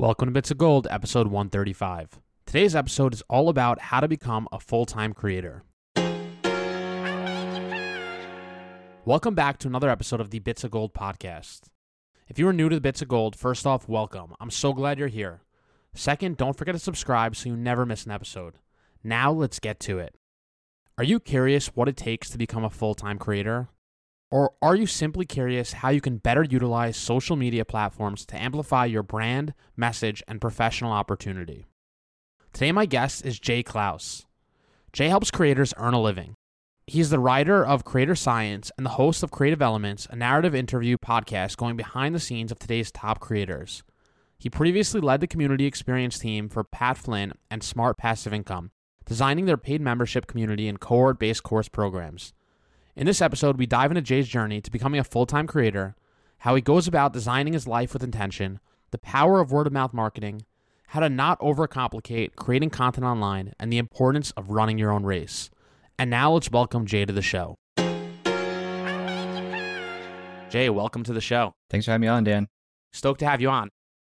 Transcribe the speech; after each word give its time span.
Welcome 0.00 0.28
to 0.28 0.32
Bits 0.32 0.50
of 0.50 0.56
Gold, 0.56 0.86
episode 0.90 1.26
135. 1.26 2.20
Today's 2.46 2.74
episode 2.74 3.12
is 3.12 3.22
all 3.28 3.50
about 3.50 3.78
how 3.78 4.00
to 4.00 4.08
become 4.08 4.48
a 4.50 4.58
full 4.58 4.86
time 4.86 5.12
creator. 5.12 5.62
Welcome 9.04 9.34
back 9.34 9.58
to 9.58 9.68
another 9.68 9.90
episode 9.90 10.22
of 10.22 10.30
the 10.30 10.38
Bits 10.38 10.64
of 10.64 10.70
Gold 10.70 10.94
podcast. 10.94 11.64
If 12.28 12.38
you 12.38 12.48
are 12.48 12.52
new 12.54 12.70
to 12.70 12.76
the 12.76 12.80
Bits 12.80 13.02
of 13.02 13.08
Gold, 13.08 13.36
first 13.36 13.66
off, 13.66 13.90
welcome. 13.90 14.34
I'm 14.40 14.48
so 14.48 14.72
glad 14.72 14.98
you're 14.98 15.08
here. 15.08 15.42
Second, 15.92 16.38
don't 16.38 16.56
forget 16.56 16.74
to 16.74 16.78
subscribe 16.78 17.36
so 17.36 17.50
you 17.50 17.56
never 17.58 17.84
miss 17.84 18.06
an 18.06 18.12
episode. 18.12 18.54
Now, 19.04 19.30
let's 19.30 19.58
get 19.58 19.80
to 19.80 19.98
it. 19.98 20.14
Are 20.96 21.04
you 21.04 21.20
curious 21.20 21.76
what 21.76 21.88
it 21.88 21.98
takes 21.98 22.30
to 22.30 22.38
become 22.38 22.64
a 22.64 22.70
full 22.70 22.94
time 22.94 23.18
creator? 23.18 23.68
Or 24.30 24.52
are 24.62 24.76
you 24.76 24.86
simply 24.86 25.26
curious 25.26 25.72
how 25.72 25.88
you 25.88 26.00
can 26.00 26.18
better 26.18 26.44
utilize 26.44 26.96
social 26.96 27.34
media 27.34 27.64
platforms 27.64 28.24
to 28.26 28.40
amplify 28.40 28.84
your 28.84 29.02
brand, 29.02 29.54
message, 29.76 30.22
and 30.28 30.40
professional 30.40 30.92
opportunity? 30.92 31.66
Today, 32.52 32.70
my 32.70 32.86
guest 32.86 33.26
is 33.26 33.40
Jay 33.40 33.64
Clouse. 33.64 34.26
Jay 34.92 35.08
helps 35.08 35.32
creators 35.32 35.74
earn 35.76 35.94
a 35.94 36.00
living. 36.00 36.34
He's 36.86 37.10
the 37.10 37.18
writer 37.18 37.64
of 37.64 37.84
Creator 37.84 38.16
Science 38.16 38.70
and 38.76 38.86
the 38.86 38.90
host 38.90 39.22
of 39.22 39.30
Creative 39.30 39.62
Elements, 39.62 40.06
a 40.10 40.16
narrative 40.16 40.54
interview 40.54 40.96
podcast 40.96 41.56
going 41.56 41.76
behind 41.76 42.14
the 42.14 42.20
scenes 42.20 42.52
of 42.52 42.58
today's 42.58 42.90
top 42.92 43.20
creators. 43.20 43.82
He 44.38 44.48
previously 44.48 45.00
led 45.00 45.20
the 45.20 45.26
community 45.26 45.66
experience 45.66 46.18
team 46.18 46.48
for 46.48 46.64
Pat 46.64 46.98
Flynn 46.98 47.34
and 47.50 47.62
Smart 47.62 47.98
Passive 47.98 48.32
Income, 48.32 48.70
designing 49.04 49.44
their 49.44 49.56
paid 49.56 49.80
membership 49.80 50.26
community 50.26 50.68
and 50.68 50.80
cohort 50.80 51.18
based 51.18 51.42
course 51.42 51.68
programs. 51.68 52.32
In 52.96 53.06
this 53.06 53.22
episode, 53.22 53.56
we 53.56 53.66
dive 53.66 53.92
into 53.92 54.02
Jay's 54.02 54.26
journey 54.26 54.60
to 54.60 54.70
becoming 54.70 54.98
a 54.98 55.04
full 55.04 55.24
time 55.24 55.46
creator, 55.46 55.94
how 56.38 56.56
he 56.56 56.60
goes 56.60 56.88
about 56.88 57.12
designing 57.12 57.52
his 57.52 57.68
life 57.68 57.92
with 57.92 58.02
intention, 58.02 58.58
the 58.90 58.98
power 58.98 59.40
of 59.40 59.52
word 59.52 59.68
of 59.68 59.72
mouth 59.72 59.94
marketing, 59.94 60.44
how 60.88 60.98
to 60.98 61.08
not 61.08 61.38
overcomplicate 61.38 62.34
creating 62.34 62.70
content 62.70 63.06
online, 63.06 63.52
and 63.60 63.72
the 63.72 63.78
importance 63.78 64.32
of 64.32 64.50
running 64.50 64.76
your 64.76 64.90
own 64.90 65.04
race. 65.04 65.50
And 66.00 66.10
now 66.10 66.32
let's 66.32 66.50
welcome 66.50 66.84
Jay 66.84 67.04
to 67.04 67.12
the 67.12 67.22
show. 67.22 67.54
Jay, 70.50 70.68
welcome 70.68 71.04
to 71.04 71.12
the 71.12 71.20
show. 71.20 71.52
Thanks 71.68 71.84
for 71.86 71.92
having 71.92 72.02
me 72.02 72.08
on, 72.08 72.24
Dan. 72.24 72.48
Stoked 72.92 73.20
to 73.20 73.26
have 73.26 73.40
you 73.40 73.50
on. 73.50 73.70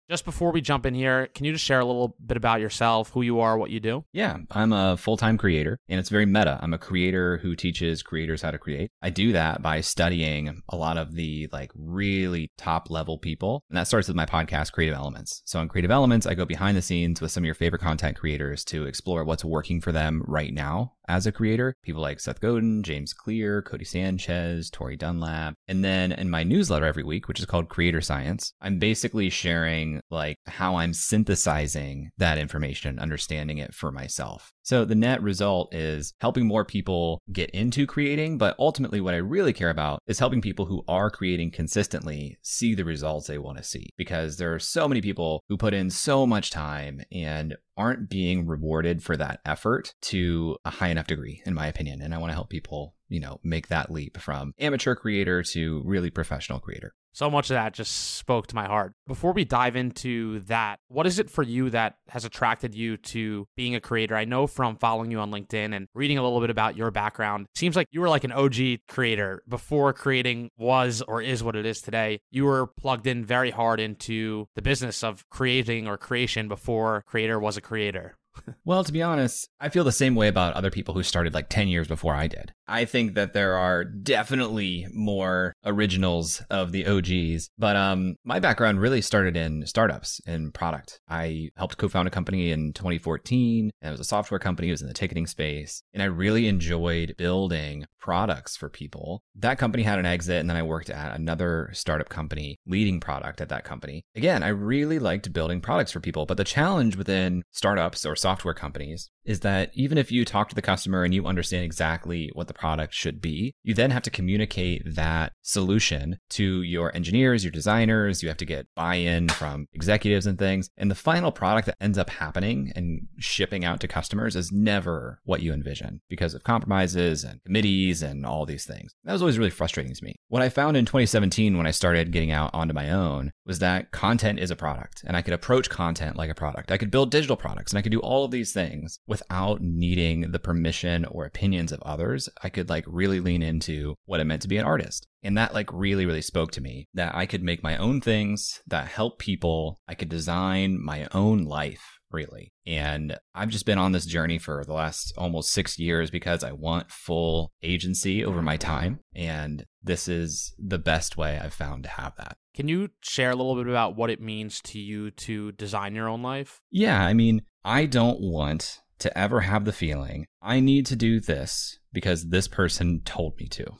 Just 0.08 0.24
before 0.24 0.52
we 0.52 0.62
jump 0.62 0.86
in 0.86 0.94
here, 0.94 1.26
can 1.34 1.44
you 1.44 1.52
just 1.52 1.64
share 1.64 1.80
a 1.80 1.84
little 1.84 2.16
bit 2.24 2.38
about 2.38 2.62
yourself, 2.62 3.10
who 3.10 3.20
you 3.20 3.40
are, 3.40 3.58
what 3.58 3.68
you 3.68 3.78
do? 3.78 4.06
Yeah, 4.10 4.38
I'm 4.50 4.72
a 4.72 4.96
full 4.96 5.18
time 5.18 5.36
creator, 5.36 5.78
and 5.86 6.00
it's 6.00 6.08
very 6.08 6.24
meta. 6.24 6.58
I'm 6.62 6.72
a 6.72 6.78
creator 6.78 7.36
who 7.38 7.54
teaches 7.54 8.02
creators 8.02 8.40
how 8.40 8.50
to 8.50 8.58
create. 8.58 8.90
I 9.02 9.10
do 9.10 9.32
that 9.32 9.60
by 9.60 9.82
studying 9.82 10.62
a 10.70 10.76
lot 10.76 10.96
of 10.96 11.14
the 11.14 11.50
like 11.52 11.70
really 11.74 12.50
top 12.56 12.88
level 12.88 13.18
people, 13.18 13.64
and 13.68 13.76
that 13.76 13.86
starts 13.86 14.08
with 14.08 14.16
my 14.16 14.24
podcast, 14.24 14.72
Creative 14.72 14.96
Elements. 14.96 15.42
So, 15.44 15.60
in 15.60 15.68
Creative 15.68 15.90
Elements, 15.90 16.24
I 16.24 16.32
go 16.32 16.46
behind 16.46 16.78
the 16.78 16.82
scenes 16.82 17.20
with 17.20 17.30
some 17.30 17.42
of 17.42 17.46
your 17.46 17.54
favorite 17.54 17.82
content 17.82 18.16
creators 18.16 18.64
to 18.66 18.84
explore 18.84 19.24
what's 19.24 19.44
working 19.44 19.82
for 19.82 19.92
them 19.92 20.22
right 20.26 20.54
now 20.54 20.94
as 21.08 21.26
a 21.26 21.32
creator. 21.32 21.74
People 21.82 22.02
like 22.02 22.20
Seth 22.20 22.40
Godin, 22.40 22.82
James 22.82 23.12
Clear, 23.12 23.62
Codie 23.62 23.86
Sanchez, 23.86 24.70
Tori 24.70 24.96
Dunlap. 24.96 25.54
And 25.66 25.84
then 25.84 26.12
in 26.12 26.30
my 26.30 26.44
newsletter 26.44 26.86
every 26.86 27.02
week, 27.02 27.26
which 27.26 27.40
is 27.40 27.46
called 27.46 27.68
Creator 27.68 28.02
Science, 28.02 28.52
I'm 28.60 28.78
basically 28.78 29.30
sharing 29.30 30.00
like 30.10 30.36
how 30.46 30.76
I'm 30.76 30.92
synthesizing 30.92 32.10
that 32.18 32.38
information, 32.38 32.98
understanding 32.98 33.58
it 33.58 33.74
for 33.74 33.90
myself. 33.90 34.52
So 34.62 34.84
the 34.84 34.94
net 34.94 35.22
result 35.22 35.74
is 35.74 36.12
helping 36.20 36.46
more 36.46 36.64
people 36.64 37.22
get 37.32 37.48
into 37.50 37.86
creating, 37.86 38.36
but 38.36 38.54
ultimately 38.58 39.00
what 39.00 39.14
I 39.14 39.18
really 39.18 39.54
care 39.54 39.70
about 39.70 40.00
is 40.06 40.18
helping 40.18 40.42
people 40.42 40.66
who 40.66 40.84
are 40.86 41.10
creating 41.10 41.52
consistently 41.52 42.36
see 42.42 42.74
the 42.74 42.84
results 42.84 43.26
they 43.26 43.38
want 43.38 43.56
to 43.56 43.64
see 43.64 43.88
because 43.96 44.36
there 44.36 44.52
are 44.54 44.58
so 44.58 44.86
many 44.86 45.00
people 45.00 45.42
who 45.48 45.56
put 45.56 45.72
in 45.72 45.88
so 45.88 46.26
much 46.26 46.50
time 46.50 47.00
and 47.10 47.56
aren't 47.78 48.10
being 48.10 48.46
rewarded 48.46 49.02
for 49.02 49.16
that 49.16 49.40
effort 49.46 49.94
to 50.02 50.58
a 50.64 50.70
high 50.70 50.88
enough 50.88 51.06
degree, 51.06 51.42
in 51.46 51.54
my 51.54 51.68
opinion. 51.68 52.02
And 52.02 52.12
I 52.12 52.18
want 52.18 52.30
to 52.30 52.34
help 52.34 52.50
people, 52.50 52.94
you 53.08 53.20
know, 53.20 53.40
make 53.42 53.68
that 53.68 53.90
leap 53.90 54.18
from 54.18 54.52
amateur 54.58 54.94
creator 54.94 55.42
to 55.54 55.82
really 55.84 56.10
professional 56.10 56.58
creator. 56.58 56.94
So 57.18 57.28
much 57.28 57.50
of 57.50 57.54
that 57.54 57.74
just 57.74 58.14
spoke 58.14 58.46
to 58.46 58.54
my 58.54 58.68
heart. 58.68 58.92
Before 59.08 59.32
we 59.32 59.44
dive 59.44 59.74
into 59.74 60.38
that, 60.42 60.78
what 60.86 61.04
is 61.04 61.18
it 61.18 61.28
for 61.28 61.42
you 61.42 61.68
that 61.70 61.96
has 62.10 62.24
attracted 62.24 62.76
you 62.76 62.96
to 62.96 63.48
being 63.56 63.74
a 63.74 63.80
creator? 63.80 64.14
I 64.14 64.24
know 64.24 64.46
from 64.46 64.76
following 64.76 65.10
you 65.10 65.18
on 65.18 65.32
LinkedIn 65.32 65.74
and 65.74 65.88
reading 65.94 66.16
a 66.18 66.22
little 66.22 66.40
bit 66.40 66.48
about 66.48 66.76
your 66.76 66.92
background, 66.92 67.48
seems 67.56 67.74
like 67.74 67.88
you 67.90 68.02
were 68.02 68.08
like 68.08 68.22
an 68.22 68.30
OG 68.30 68.86
creator 68.86 69.42
before 69.48 69.92
creating 69.92 70.50
was 70.56 71.02
or 71.08 71.20
is 71.20 71.42
what 71.42 71.56
it 71.56 71.66
is 71.66 71.80
today. 71.80 72.20
You 72.30 72.44
were 72.44 72.68
plugged 72.68 73.08
in 73.08 73.24
very 73.24 73.50
hard 73.50 73.80
into 73.80 74.46
the 74.54 74.62
business 74.62 75.02
of 75.02 75.28
creating 75.28 75.88
or 75.88 75.98
creation 75.98 76.46
before 76.46 77.02
creator 77.04 77.40
was 77.40 77.56
a 77.56 77.60
creator. 77.60 78.14
well, 78.64 78.84
to 78.84 78.92
be 78.92 79.02
honest, 79.02 79.48
I 79.60 79.68
feel 79.68 79.84
the 79.84 79.92
same 79.92 80.14
way 80.14 80.28
about 80.28 80.54
other 80.54 80.70
people 80.70 80.94
who 80.94 81.02
started 81.02 81.34
like 81.34 81.48
10 81.48 81.68
years 81.68 81.88
before 81.88 82.14
I 82.14 82.26
did. 82.26 82.52
I 82.66 82.84
think 82.84 83.14
that 83.14 83.32
there 83.32 83.54
are 83.54 83.84
definitely 83.84 84.86
more 84.92 85.54
originals 85.64 86.42
of 86.50 86.72
the 86.72 86.86
OGs, 86.86 87.50
but 87.58 87.76
um 87.76 88.16
my 88.24 88.40
background 88.40 88.80
really 88.80 89.00
started 89.00 89.36
in 89.36 89.66
startups 89.66 90.20
and 90.26 90.52
product. 90.52 91.00
I 91.08 91.50
helped 91.56 91.78
co-found 91.78 92.08
a 92.08 92.10
company 92.10 92.50
in 92.50 92.72
2014, 92.72 93.70
and 93.80 93.88
it 93.88 93.92
was 93.92 94.00
a 94.00 94.04
software 94.04 94.38
company, 94.38 94.68
it 94.68 94.72
was 94.72 94.82
in 94.82 94.88
the 94.88 94.94
ticketing 94.94 95.26
space, 95.26 95.82
and 95.92 96.02
I 96.02 96.06
really 96.06 96.46
enjoyed 96.46 97.14
building 97.16 97.86
products 97.98 98.56
for 98.56 98.68
people. 98.68 99.22
That 99.34 99.58
company 99.58 99.82
had 99.82 99.98
an 99.98 100.06
exit 100.06 100.40
and 100.40 100.48
then 100.48 100.56
I 100.56 100.62
worked 100.62 100.90
at 100.90 101.14
another 101.14 101.70
startup 101.72 102.08
company 102.08 102.56
leading 102.66 103.00
product 103.00 103.40
at 103.40 103.48
that 103.48 103.64
company. 103.64 104.02
Again, 104.14 104.42
I 104.42 104.48
really 104.48 104.98
liked 104.98 105.32
building 105.32 105.60
products 105.60 105.92
for 105.92 106.00
people, 106.00 106.26
but 106.26 106.36
the 106.36 106.44
challenge 106.44 106.96
within 106.96 107.42
startups 107.50 108.06
or 108.06 108.16
software 108.16 108.27
companies 108.36 109.10
is 109.24 109.40
that 109.40 109.70
even 109.74 109.98
if 109.98 110.10
you 110.10 110.24
talk 110.24 110.48
to 110.48 110.54
the 110.54 110.62
customer 110.62 111.04
and 111.04 111.12
you 111.12 111.26
understand 111.26 111.62
exactly 111.62 112.30
what 112.32 112.48
the 112.48 112.54
product 112.54 112.94
should 112.94 113.20
be, 113.20 113.54
you 113.62 113.74
then 113.74 113.90
have 113.90 114.02
to 114.02 114.10
communicate 114.10 114.82
that 114.94 115.32
solution 115.42 116.18
to 116.30 116.62
your 116.62 116.94
engineers, 116.96 117.44
your 117.44 117.50
designers. 117.50 118.22
You 118.22 118.28
have 118.28 118.38
to 118.38 118.46
get 118.46 118.66
buy 118.74 118.94
in 118.94 119.28
from 119.28 119.66
executives 119.74 120.26
and 120.26 120.38
things. 120.38 120.70
And 120.78 120.90
the 120.90 120.94
final 120.94 121.30
product 121.30 121.66
that 121.66 121.76
ends 121.78 121.98
up 121.98 122.08
happening 122.08 122.72
and 122.74 123.06
shipping 123.18 123.66
out 123.66 123.80
to 123.80 123.88
customers 123.88 124.34
is 124.34 124.50
never 124.50 125.20
what 125.24 125.42
you 125.42 125.52
envision 125.52 126.00
because 126.08 126.32
of 126.32 126.42
compromises 126.42 127.22
and 127.22 127.42
committees 127.44 128.02
and 128.02 128.24
all 128.24 128.46
these 128.46 128.64
things. 128.64 128.94
That 129.04 129.12
was 129.12 129.20
always 129.20 129.38
really 129.38 129.50
frustrating 129.50 129.92
to 129.92 130.04
me. 130.04 130.16
What 130.28 130.42
I 130.42 130.48
found 130.48 130.76
in 130.76 130.86
2017 130.86 131.58
when 131.58 131.66
I 131.66 131.70
started 131.70 132.12
getting 132.12 132.30
out 132.30 132.50
onto 132.54 132.72
my 132.72 132.90
own 132.90 133.32
was 133.44 133.58
that 133.58 133.90
content 133.90 134.38
is 134.38 134.50
a 134.50 134.56
product 134.56 135.02
and 135.06 135.16
I 135.16 135.22
could 135.22 135.34
approach 135.34 135.68
content 135.68 136.16
like 136.16 136.30
a 136.30 136.34
product. 136.34 136.72
I 136.72 136.78
could 136.78 136.90
build 136.90 137.10
digital 137.10 137.36
products 137.36 137.72
and 137.72 137.78
I 137.78 137.82
could 137.82 137.92
do 137.92 138.00
all 138.00 138.17
of 138.24 138.30
these 138.30 138.52
things 138.52 138.98
without 139.06 139.60
needing 139.60 140.32
the 140.32 140.38
permission 140.38 141.04
or 141.04 141.24
opinions 141.24 141.72
of 141.72 141.82
others. 141.82 142.28
I 142.42 142.48
could 142.48 142.68
like 142.68 142.84
really 142.86 143.20
lean 143.20 143.42
into 143.42 143.94
what 144.06 144.20
it 144.20 144.24
meant 144.24 144.42
to 144.42 144.48
be 144.48 144.56
an 144.58 144.64
artist. 144.64 145.06
And 145.22 145.36
that 145.36 145.54
like 145.54 145.72
really, 145.72 146.06
really 146.06 146.22
spoke 146.22 146.52
to 146.52 146.60
me 146.60 146.86
that 146.94 147.14
I 147.14 147.26
could 147.26 147.42
make 147.42 147.62
my 147.62 147.76
own 147.76 148.00
things 148.00 148.60
that 148.66 148.88
help 148.88 149.18
people. 149.18 149.80
I 149.88 149.94
could 149.94 150.08
design 150.08 150.82
my 150.82 151.08
own 151.12 151.44
life 151.44 151.98
really. 152.10 152.52
And 152.66 153.18
I've 153.34 153.50
just 153.50 153.66
been 153.66 153.78
on 153.78 153.92
this 153.92 154.06
journey 154.06 154.38
for 154.38 154.64
the 154.64 154.72
last 154.72 155.12
almost 155.16 155.52
six 155.52 155.78
years 155.78 156.10
because 156.10 156.42
I 156.42 156.52
want 156.52 156.90
full 156.90 157.52
agency 157.62 158.24
over 158.24 158.42
my 158.42 158.56
time. 158.56 159.00
And 159.14 159.64
this 159.82 160.08
is 160.08 160.54
the 160.58 160.78
best 160.78 161.16
way 161.16 161.38
I've 161.38 161.54
found 161.54 161.84
to 161.84 161.90
have 161.90 162.14
that. 162.16 162.36
Can 162.58 162.66
you 162.66 162.88
share 163.02 163.30
a 163.30 163.36
little 163.36 163.54
bit 163.54 163.68
about 163.68 163.94
what 163.94 164.10
it 164.10 164.20
means 164.20 164.60
to 164.62 164.80
you 164.80 165.12
to 165.12 165.52
design 165.52 165.94
your 165.94 166.08
own 166.08 166.24
life? 166.24 166.60
Yeah. 166.72 167.00
I 167.00 167.14
mean, 167.14 167.42
I 167.64 167.86
don't 167.86 168.20
want 168.20 168.80
to 168.98 169.16
ever 169.16 169.42
have 169.42 169.64
the 169.64 169.72
feeling 169.72 170.26
I 170.42 170.58
need 170.58 170.84
to 170.86 170.96
do 170.96 171.20
this 171.20 171.78
because 171.92 172.30
this 172.30 172.48
person 172.48 173.02
told 173.04 173.38
me 173.38 173.46
to. 173.46 173.74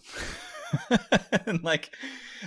like 1.65 1.93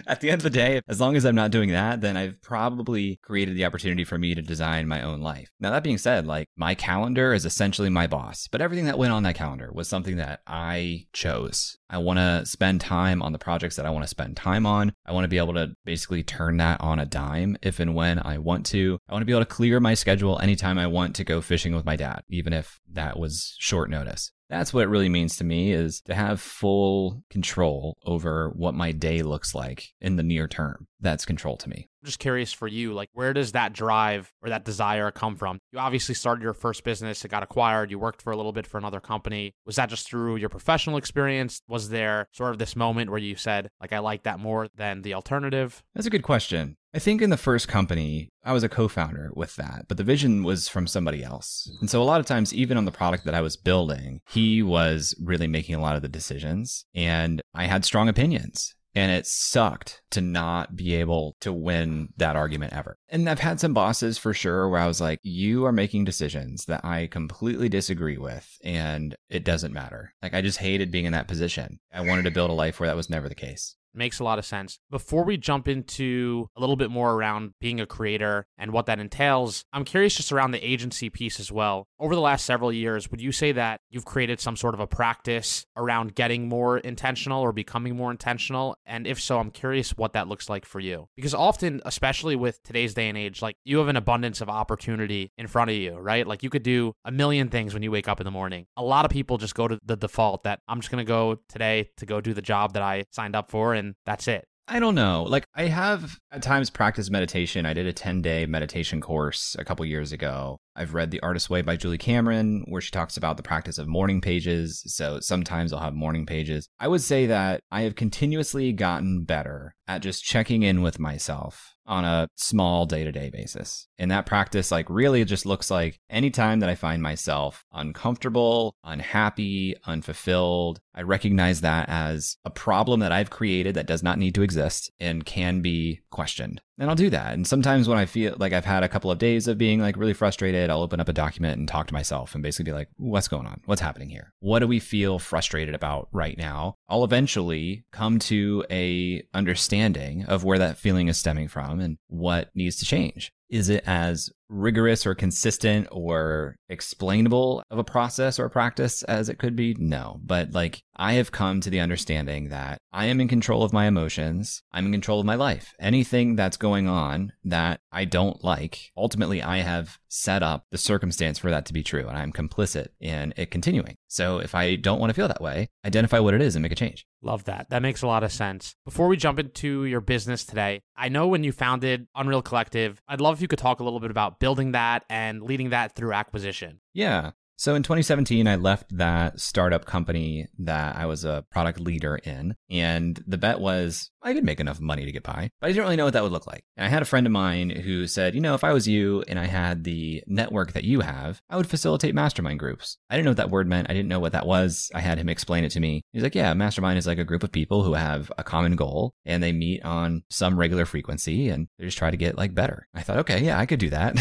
at 0.07 0.21
the 0.21 0.29
end 0.29 0.39
of 0.39 0.43
the 0.43 0.49
day, 0.49 0.81
as 0.87 0.99
long 0.99 1.15
as 1.15 1.25
I'm 1.25 1.35
not 1.35 1.51
doing 1.51 1.69
that, 1.69 2.01
then 2.01 2.17
I've 2.17 2.41
probably 2.41 3.19
created 3.23 3.55
the 3.55 3.65
opportunity 3.65 4.03
for 4.03 4.17
me 4.17 4.35
to 4.35 4.41
design 4.41 4.87
my 4.87 5.01
own 5.01 5.21
life. 5.21 5.49
Now, 5.59 5.71
that 5.71 5.83
being 5.83 5.97
said, 5.97 6.25
like 6.25 6.47
my 6.55 6.75
calendar 6.75 7.33
is 7.33 7.45
essentially 7.45 7.89
my 7.89 8.07
boss, 8.07 8.47
but 8.51 8.61
everything 8.61 8.85
that 8.85 8.97
went 8.97 9.13
on 9.13 9.23
that 9.23 9.35
calendar 9.35 9.71
was 9.73 9.87
something 9.87 10.17
that 10.17 10.41
I 10.47 11.07
chose. 11.13 11.77
I 11.89 11.97
want 11.97 12.19
to 12.19 12.45
spend 12.45 12.79
time 12.79 13.21
on 13.21 13.33
the 13.33 13.39
projects 13.39 13.75
that 13.75 13.85
I 13.85 13.89
want 13.89 14.03
to 14.03 14.09
spend 14.09 14.37
time 14.37 14.65
on. 14.65 14.93
I 15.05 15.11
want 15.11 15.25
to 15.25 15.29
be 15.29 15.37
able 15.37 15.53
to 15.55 15.73
basically 15.83 16.23
turn 16.23 16.57
that 16.57 16.79
on 16.79 16.99
a 16.99 17.05
dime 17.05 17.57
if 17.61 17.79
and 17.79 17.93
when 17.93 18.19
I 18.19 18.37
want 18.37 18.65
to. 18.67 18.97
I 19.09 19.13
want 19.13 19.21
to 19.21 19.25
be 19.25 19.33
able 19.33 19.41
to 19.41 19.45
clear 19.45 19.79
my 19.79 19.93
schedule 19.93 20.39
anytime 20.39 20.77
I 20.77 20.87
want 20.87 21.15
to 21.17 21.23
go 21.25 21.41
fishing 21.41 21.75
with 21.75 21.85
my 21.85 21.97
dad, 21.97 22.21
even 22.29 22.53
if 22.53 22.79
that 22.93 23.19
was 23.19 23.55
short 23.59 23.89
notice. 23.89 24.31
That's 24.49 24.73
what 24.73 24.83
it 24.83 24.89
really 24.89 25.07
means 25.07 25.37
to 25.37 25.45
me 25.45 25.71
is 25.71 26.01
to 26.01 26.13
have 26.13 26.41
full 26.41 27.23
control 27.29 27.97
over 28.05 28.49
what 28.49 28.73
my 28.73 28.91
day 28.91 29.21
looks 29.21 29.55
like 29.55 29.80
in 29.99 30.15
the 30.15 30.23
near 30.23 30.47
term. 30.47 30.87
That's 30.99 31.25
control 31.25 31.57
to 31.57 31.69
me. 31.69 31.89
I'm 32.01 32.05
just 32.07 32.19
curious 32.19 32.51
for 32.51 32.67
you, 32.67 32.93
like, 32.93 33.09
where 33.13 33.33
does 33.33 33.51
that 33.51 33.73
drive 33.73 34.31
or 34.41 34.49
that 34.49 34.65
desire 34.65 35.11
come 35.11 35.35
from? 35.35 35.59
You 35.71 35.79
obviously 35.79 36.15
started 36.15 36.43
your 36.43 36.53
first 36.53 36.83
business, 36.83 37.23
it 37.23 37.29
got 37.29 37.43
acquired, 37.43 37.91
you 37.91 37.99
worked 37.99 38.21
for 38.21 38.31
a 38.31 38.37
little 38.37 38.53
bit 38.53 38.65
for 38.65 38.77
another 38.77 38.99
company. 38.99 39.53
Was 39.65 39.75
that 39.75 39.89
just 39.89 40.07
through 40.07 40.37
your 40.37 40.49
professional 40.49 40.97
experience? 40.97 41.61
Was 41.67 41.89
there 41.89 42.27
sort 42.31 42.51
of 42.51 42.57
this 42.57 42.75
moment 42.75 43.09
where 43.09 43.19
you 43.19 43.35
said, 43.35 43.69
like, 43.79 43.93
I 43.93 43.99
like 43.99 44.23
that 44.23 44.39
more 44.39 44.67
than 44.75 45.01
the 45.01 45.13
alternative? 45.13 45.83
That's 45.93 46.07
a 46.07 46.11
good 46.11 46.23
question. 46.23 46.75
I 46.93 46.99
think 46.99 47.21
in 47.21 47.29
the 47.29 47.37
first 47.37 47.69
company, 47.69 48.29
I 48.43 48.51
was 48.51 48.63
a 48.63 48.69
co 48.69 48.89
founder 48.89 49.31
with 49.33 49.55
that, 49.55 49.85
but 49.87 49.95
the 49.95 50.03
vision 50.03 50.43
was 50.43 50.67
from 50.67 50.87
somebody 50.87 51.23
else. 51.23 51.71
And 51.79 51.89
so 51.89 52.01
a 52.01 52.03
lot 52.03 52.19
of 52.19 52.25
times, 52.25 52.53
even 52.53 52.77
on 52.77 52.83
the 52.83 52.91
product 52.91 53.23
that 53.25 53.33
I 53.33 53.41
was 53.41 53.55
building, 53.55 54.19
he 54.29 54.61
was 54.61 55.15
really 55.21 55.47
making 55.47 55.75
a 55.75 55.81
lot 55.81 55.95
of 55.95 56.01
the 56.01 56.09
decisions 56.09 56.85
and 56.93 57.41
I 57.53 57.67
had 57.67 57.85
strong 57.85 58.09
opinions. 58.09 58.75
And 58.93 59.11
it 59.11 59.25
sucked 59.25 60.01
to 60.11 60.21
not 60.21 60.75
be 60.75 60.95
able 60.95 61.37
to 61.41 61.53
win 61.53 62.09
that 62.17 62.35
argument 62.35 62.73
ever. 62.73 62.97
And 63.07 63.29
I've 63.29 63.39
had 63.39 63.59
some 63.59 63.73
bosses 63.73 64.17
for 64.17 64.33
sure 64.33 64.67
where 64.67 64.81
I 64.81 64.87
was 64.87 64.99
like, 64.99 65.19
you 65.23 65.65
are 65.65 65.71
making 65.71 66.03
decisions 66.05 66.65
that 66.65 66.83
I 66.83 67.07
completely 67.07 67.69
disagree 67.69 68.17
with, 68.17 68.57
and 68.63 69.15
it 69.29 69.45
doesn't 69.45 69.73
matter. 69.73 70.13
Like, 70.21 70.33
I 70.33 70.41
just 70.41 70.57
hated 70.57 70.91
being 70.91 71.05
in 71.05 71.13
that 71.13 71.29
position. 71.29 71.79
I 71.93 72.01
wanted 72.01 72.23
to 72.23 72.31
build 72.31 72.49
a 72.49 72.53
life 72.53 72.79
where 72.79 72.87
that 72.87 72.97
was 72.97 73.09
never 73.09 73.29
the 73.29 73.35
case. 73.35 73.75
Makes 73.93 74.19
a 74.19 74.23
lot 74.23 74.39
of 74.39 74.45
sense. 74.45 74.79
Before 74.89 75.23
we 75.23 75.37
jump 75.37 75.67
into 75.67 76.47
a 76.55 76.59
little 76.59 76.75
bit 76.75 76.89
more 76.89 77.13
around 77.13 77.53
being 77.59 77.79
a 77.81 77.85
creator 77.85 78.45
and 78.57 78.71
what 78.71 78.85
that 78.85 78.99
entails, 78.99 79.65
I'm 79.73 79.83
curious 79.83 80.15
just 80.15 80.31
around 80.31 80.51
the 80.51 80.65
agency 80.65 81.09
piece 81.09 81.39
as 81.39 81.51
well. 81.51 81.87
Over 81.99 82.15
the 82.15 82.21
last 82.21 82.45
several 82.45 82.71
years, 82.71 83.11
would 83.11 83.21
you 83.21 83.31
say 83.31 83.51
that 83.51 83.81
you've 83.89 84.05
created 84.05 84.39
some 84.39 84.55
sort 84.55 84.73
of 84.73 84.79
a 84.79 84.87
practice 84.87 85.65
around 85.75 86.15
getting 86.15 86.47
more 86.47 86.77
intentional 86.77 87.41
or 87.41 87.51
becoming 87.51 87.95
more 87.95 88.11
intentional? 88.11 88.75
And 88.85 89.05
if 89.05 89.19
so, 89.19 89.39
I'm 89.39 89.51
curious 89.51 89.91
what 89.91 90.13
that 90.13 90.27
looks 90.27 90.49
like 90.49 90.65
for 90.65 90.79
you. 90.79 91.09
Because 91.15 91.33
often, 91.33 91.81
especially 91.85 92.35
with 92.35 92.63
today's 92.63 92.93
day 92.93 93.09
and 93.09 93.17
age, 93.17 93.41
like 93.41 93.55
you 93.63 93.79
have 93.79 93.87
an 93.87 93.97
abundance 93.97 94.41
of 94.41 94.49
opportunity 94.49 95.31
in 95.37 95.47
front 95.47 95.69
of 95.69 95.75
you, 95.75 95.97
right? 95.97 96.25
Like 96.25 96.43
you 96.43 96.49
could 96.49 96.63
do 96.63 96.93
a 97.03 97.11
million 97.11 97.49
things 97.49 97.73
when 97.73 97.83
you 97.83 97.91
wake 97.91 98.07
up 98.07 98.19
in 98.19 98.25
the 98.25 98.31
morning. 98.31 98.65
A 98.77 98.83
lot 98.83 99.05
of 99.05 99.11
people 99.11 99.37
just 99.37 99.55
go 99.55 99.67
to 99.67 99.79
the 99.83 99.97
default 99.97 100.43
that 100.43 100.59
I'm 100.67 100.79
just 100.79 100.91
going 100.91 101.05
to 101.05 101.09
go 101.09 101.39
today 101.49 101.89
to 101.97 102.05
go 102.05 102.21
do 102.21 102.33
the 102.33 102.41
job 102.41 102.73
that 102.73 102.83
I 102.83 103.05
signed 103.11 103.35
up 103.35 103.49
for 103.49 103.75
and 103.81 103.95
that's 104.05 104.27
it. 104.27 104.45
I 104.67 104.79
don't 104.79 104.95
know. 104.95 105.23
Like 105.23 105.43
I 105.53 105.63
have 105.63 106.17
at 106.31 106.41
times 106.41 106.69
practiced 106.69 107.11
meditation. 107.11 107.65
I 107.65 107.73
did 107.73 107.87
a 107.87 107.93
10 107.93 108.21
day 108.21 108.45
meditation 108.45 109.01
course 109.01 109.55
a 109.59 109.65
couple 109.65 109.85
years 109.85 110.13
ago. 110.13 110.57
I've 110.75 110.93
read 110.93 111.11
The 111.11 111.19
Artist's 111.21 111.49
Way 111.49 111.61
by 111.61 111.75
Julie 111.75 111.97
Cameron, 111.97 112.63
where 112.67 112.81
she 112.81 112.91
talks 112.91 113.17
about 113.17 113.37
the 113.37 113.43
practice 113.43 113.77
of 113.77 113.87
morning 113.87 114.21
pages. 114.21 114.83
So 114.87 115.19
sometimes 115.19 115.73
I'll 115.73 115.79
have 115.79 115.93
morning 115.93 116.25
pages. 116.25 116.69
I 116.79 116.87
would 116.87 117.01
say 117.01 117.25
that 117.27 117.61
I 117.71 117.81
have 117.81 117.95
continuously 117.95 118.71
gotten 118.73 119.23
better 119.23 119.75
at 119.87 120.01
just 120.01 120.23
checking 120.23 120.63
in 120.63 120.81
with 120.81 120.99
myself 120.99 121.75
on 121.85 122.05
a 122.05 122.27
small 122.35 122.85
day 122.85 123.03
to 123.03 123.11
day 123.11 123.29
basis. 123.29 123.87
And 123.97 124.09
that 124.11 124.25
practice, 124.25 124.71
like, 124.71 124.89
really 124.89 125.25
just 125.25 125.45
looks 125.45 125.69
like 125.69 125.99
anytime 126.09 126.61
that 126.61 126.69
I 126.69 126.75
find 126.75 127.01
myself 127.01 127.65
uncomfortable, 127.73 128.75
unhappy, 128.83 129.75
unfulfilled, 129.85 130.79
I 130.95 131.01
recognize 131.01 131.61
that 131.61 131.89
as 131.89 132.37
a 132.45 132.49
problem 132.49 133.01
that 133.01 133.11
I've 133.11 133.29
created 133.29 133.75
that 133.75 133.87
does 133.87 134.03
not 134.03 134.19
need 134.19 134.35
to 134.35 134.43
exist 134.43 134.91
and 134.99 135.25
can 135.25 135.61
be 135.61 135.99
questioned. 136.11 136.61
And 136.81 136.89
I'll 136.89 136.95
do 136.95 137.11
that. 137.11 137.35
And 137.35 137.45
sometimes 137.45 137.87
when 137.87 137.99
I 137.99 138.07
feel 138.07 138.35
like 138.39 138.53
I've 138.53 138.65
had 138.65 138.83
a 138.83 138.89
couple 138.89 139.11
of 139.11 139.19
days 139.19 139.47
of 139.47 139.55
being 139.59 139.79
like 139.79 139.97
really 139.97 140.15
frustrated, 140.15 140.71
I'll 140.71 140.81
open 140.81 140.99
up 140.99 141.07
a 141.07 141.13
document 141.13 141.59
and 141.59 141.67
talk 141.67 141.85
to 141.85 141.93
myself 141.93 142.33
and 142.33 142.41
basically 142.41 142.71
be 142.71 142.73
like, 142.73 142.89
what's 142.97 143.27
going 143.27 143.45
on? 143.45 143.61
What's 143.65 143.81
happening 143.81 144.09
here? 144.09 144.33
What 144.39 144.59
do 144.59 144.67
we 144.67 144.79
feel 144.79 145.19
frustrated 145.19 145.75
about 145.75 146.09
right 146.11 146.35
now? 146.35 146.73
I'll 146.89 147.03
eventually 147.03 147.85
come 147.91 148.17
to 148.17 148.65
a 148.71 149.21
understanding 149.31 150.25
of 150.25 150.43
where 150.43 150.57
that 150.57 150.79
feeling 150.79 151.07
is 151.07 151.19
stemming 151.19 151.49
from 151.49 151.79
and 151.79 151.99
what 152.07 152.49
needs 152.55 152.77
to 152.77 152.85
change. 152.85 153.31
Is 153.51 153.67
it 153.67 153.83
as 153.85 154.29
rigorous 154.47 155.05
or 155.05 155.13
consistent 155.13 155.89
or 155.91 156.55
explainable 156.69 157.61
of 157.69 157.77
a 157.77 157.83
process 157.83 158.39
or 158.39 158.45
a 158.45 158.49
practice 158.49 159.03
as 159.03 159.27
it 159.27 159.39
could 159.39 159.57
be? 159.57 159.75
No. 159.77 160.21
But 160.23 160.53
like 160.53 160.81
I 160.95 161.13
have 161.13 161.33
come 161.33 161.59
to 161.61 161.69
the 161.69 161.81
understanding 161.81 162.47
that 162.49 162.77
I 162.93 163.07
am 163.07 163.19
in 163.19 163.27
control 163.27 163.63
of 163.63 163.73
my 163.73 163.87
emotions. 163.87 164.63
I'm 164.71 164.85
in 164.85 164.93
control 164.93 165.19
of 165.19 165.25
my 165.25 165.35
life. 165.35 165.73
Anything 165.81 166.37
that's 166.37 166.55
going 166.55 166.87
on 166.87 167.33
that 167.43 167.81
I 167.91 168.05
don't 168.05 168.41
like, 168.41 168.91
ultimately 168.95 169.43
I 169.43 169.57
have 169.57 169.97
set 170.07 170.41
up 170.41 170.63
the 170.71 170.77
circumstance 170.77 171.37
for 171.37 171.49
that 171.49 171.65
to 171.65 171.73
be 171.73 171.83
true 171.83 172.07
and 172.07 172.17
I'm 172.17 172.31
complicit 172.31 172.87
in 173.01 173.33
it 173.35 173.51
continuing. 173.51 173.95
So 174.07 174.39
if 174.39 174.55
I 174.55 174.77
don't 174.77 174.99
want 174.99 175.09
to 175.09 175.13
feel 175.13 175.27
that 175.27 175.41
way, 175.41 175.67
identify 175.85 176.19
what 176.19 176.33
it 176.33 176.41
is 176.41 176.55
and 176.55 176.63
make 176.63 176.71
a 176.71 176.75
change. 176.75 177.05
Love 177.23 177.43
that. 177.43 177.69
That 177.69 177.81
makes 177.81 178.01
a 178.01 178.07
lot 178.07 178.23
of 178.23 178.31
sense. 178.31 178.75
Before 178.83 179.07
we 179.07 179.15
jump 179.15 179.37
into 179.37 179.85
your 179.85 180.01
business 180.01 180.43
today, 180.43 180.81
I 180.95 181.09
know 181.09 181.27
when 181.27 181.43
you 181.43 181.51
founded 181.51 182.07
Unreal 182.15 182.41
Collective, 182.41 183.01
I'd 183.07 183.21
love 183.21 183.35
if 183.37 183.41
you 183.41 183.47
could 183.47 183.59
talk 183.59 183.79
a 183.79 183.83
little 183.83 183.99
bit 183.99 184.11
about 184.11 184.39
building 184.39 184.71
that 184.71 185.03
and 185.09 185.43
leading 185.43 185.69
that 185.69 185.93
through 185.95 186.13
acquisition. 186.13 186.79
Yeah. 186.93 187.31
So 187.61 187.75
in 187.75 187.83
2017, 187.83 188.47
I 188.47 188.55
left 188.55 188.97
that 188.97 189.39
startup 189.39 189.85
company 189.85 190.47
that 190.57 190.95
I 190.95 191.05
was 191.05 191.25
a 191.25 191.45
product 191.51 191.79
leader 191.79 192.15
in. 192.15 192.55
And 192.71 193.23
the 193.27 193.37
bet 193.37 193.59
was 193.59 194.09
I 194.23 194.33
could 194.33 194.43
make 194.43 194.59
enough 194.59 194.79
money 194.79 195.05
to 195.05 195.11
get 195.11 195.23
by, 195.23 195.49
but 195.59 195.67
I 195.67 195.69
didn't 195.71 195.83
really 195.83 195.95
know 195.95 196.05
what 196.05 196.13
that 196.13 196.23
would 196.23 196.31
look 196.31 196.45
like. 196.45 196.63
And 196.77 196.85
I 196.85 196.89
had 196.89 197.01
a 197.01 197.05
friend 197.05 197.25
of 197.25 197.31
mine 197.31 197.69
who 197.69 198.07
said, 198.07 198.35
you 198.35 198.41
know, 198.41 198.53
if 198.53 198.63
I 198.63 198.73
was 198.73 198.87
you 198.87 199.23
and 199.27 199.39
I 199.39 199.45
had 199.45 199.83
the 199.83 200.23
network 200.27 200.73
that 200.73 200.83
you 200.83 201.01
have, 201.01 201.41
I 201.49 201.57
would 201.57 201.67
facilitate 201.67 202.13
mastermind 202.13 202.59
groups. 202.59 202.97
I 203.09 203.15
didn't 203.15 203.25
know 203.25 203.31
what 203.31 203.37
that 203.37 203.49
word 203.49 203.67
meant. 203.67 203.89
I 203.89 203.93
didn't 203.93 204.09
know 204.09 204.19
what 204.19 204.33
that 204.33 204.45
was. 204.45 204.91
I 204.93 205.01
had 205.01 205.17
him 205.17 205.29
explain 205.29 205.63
it 205.63 205.71
to 205.71 205.79
me. 205.79 206.03
He's 206.13 206.23
like, 206.23 206.35
yeah, 206.35 206.53
mastermind 206.53 206.97
is 206.97 207.07
like 207.07 207.17
a 207.17 207.23
group 207.23 207.43
of 207.43 207.51
people 207.51 207.83
who 207.83 207.93
have 207.93 208.31
a 208.37 208.43
common 208.43 208.75
goal 208.75 209.13
and 209.25 209.41
they 209.41 209.53
meet 209.53 209.83
on 209.83 210.23
some 210.29 210.57
regular 210.57 210.85
frequency 210.85 211.49
and 211.49 211.67
they 211.77 211.85
just 211.85 211.97
try 211.97 212.11
to 212.11 212.17
get 212.17 212.37
like 212.37 212.53
better. 212.53 212.87
I 212.93 213.01
thought, 213.01 213.19
okay, 213.19 213.43
yeah, 213.43 213.59
I 213.59 213.65
could 213.65 213.79
do 213.79 213.89
that. 213.89 214.17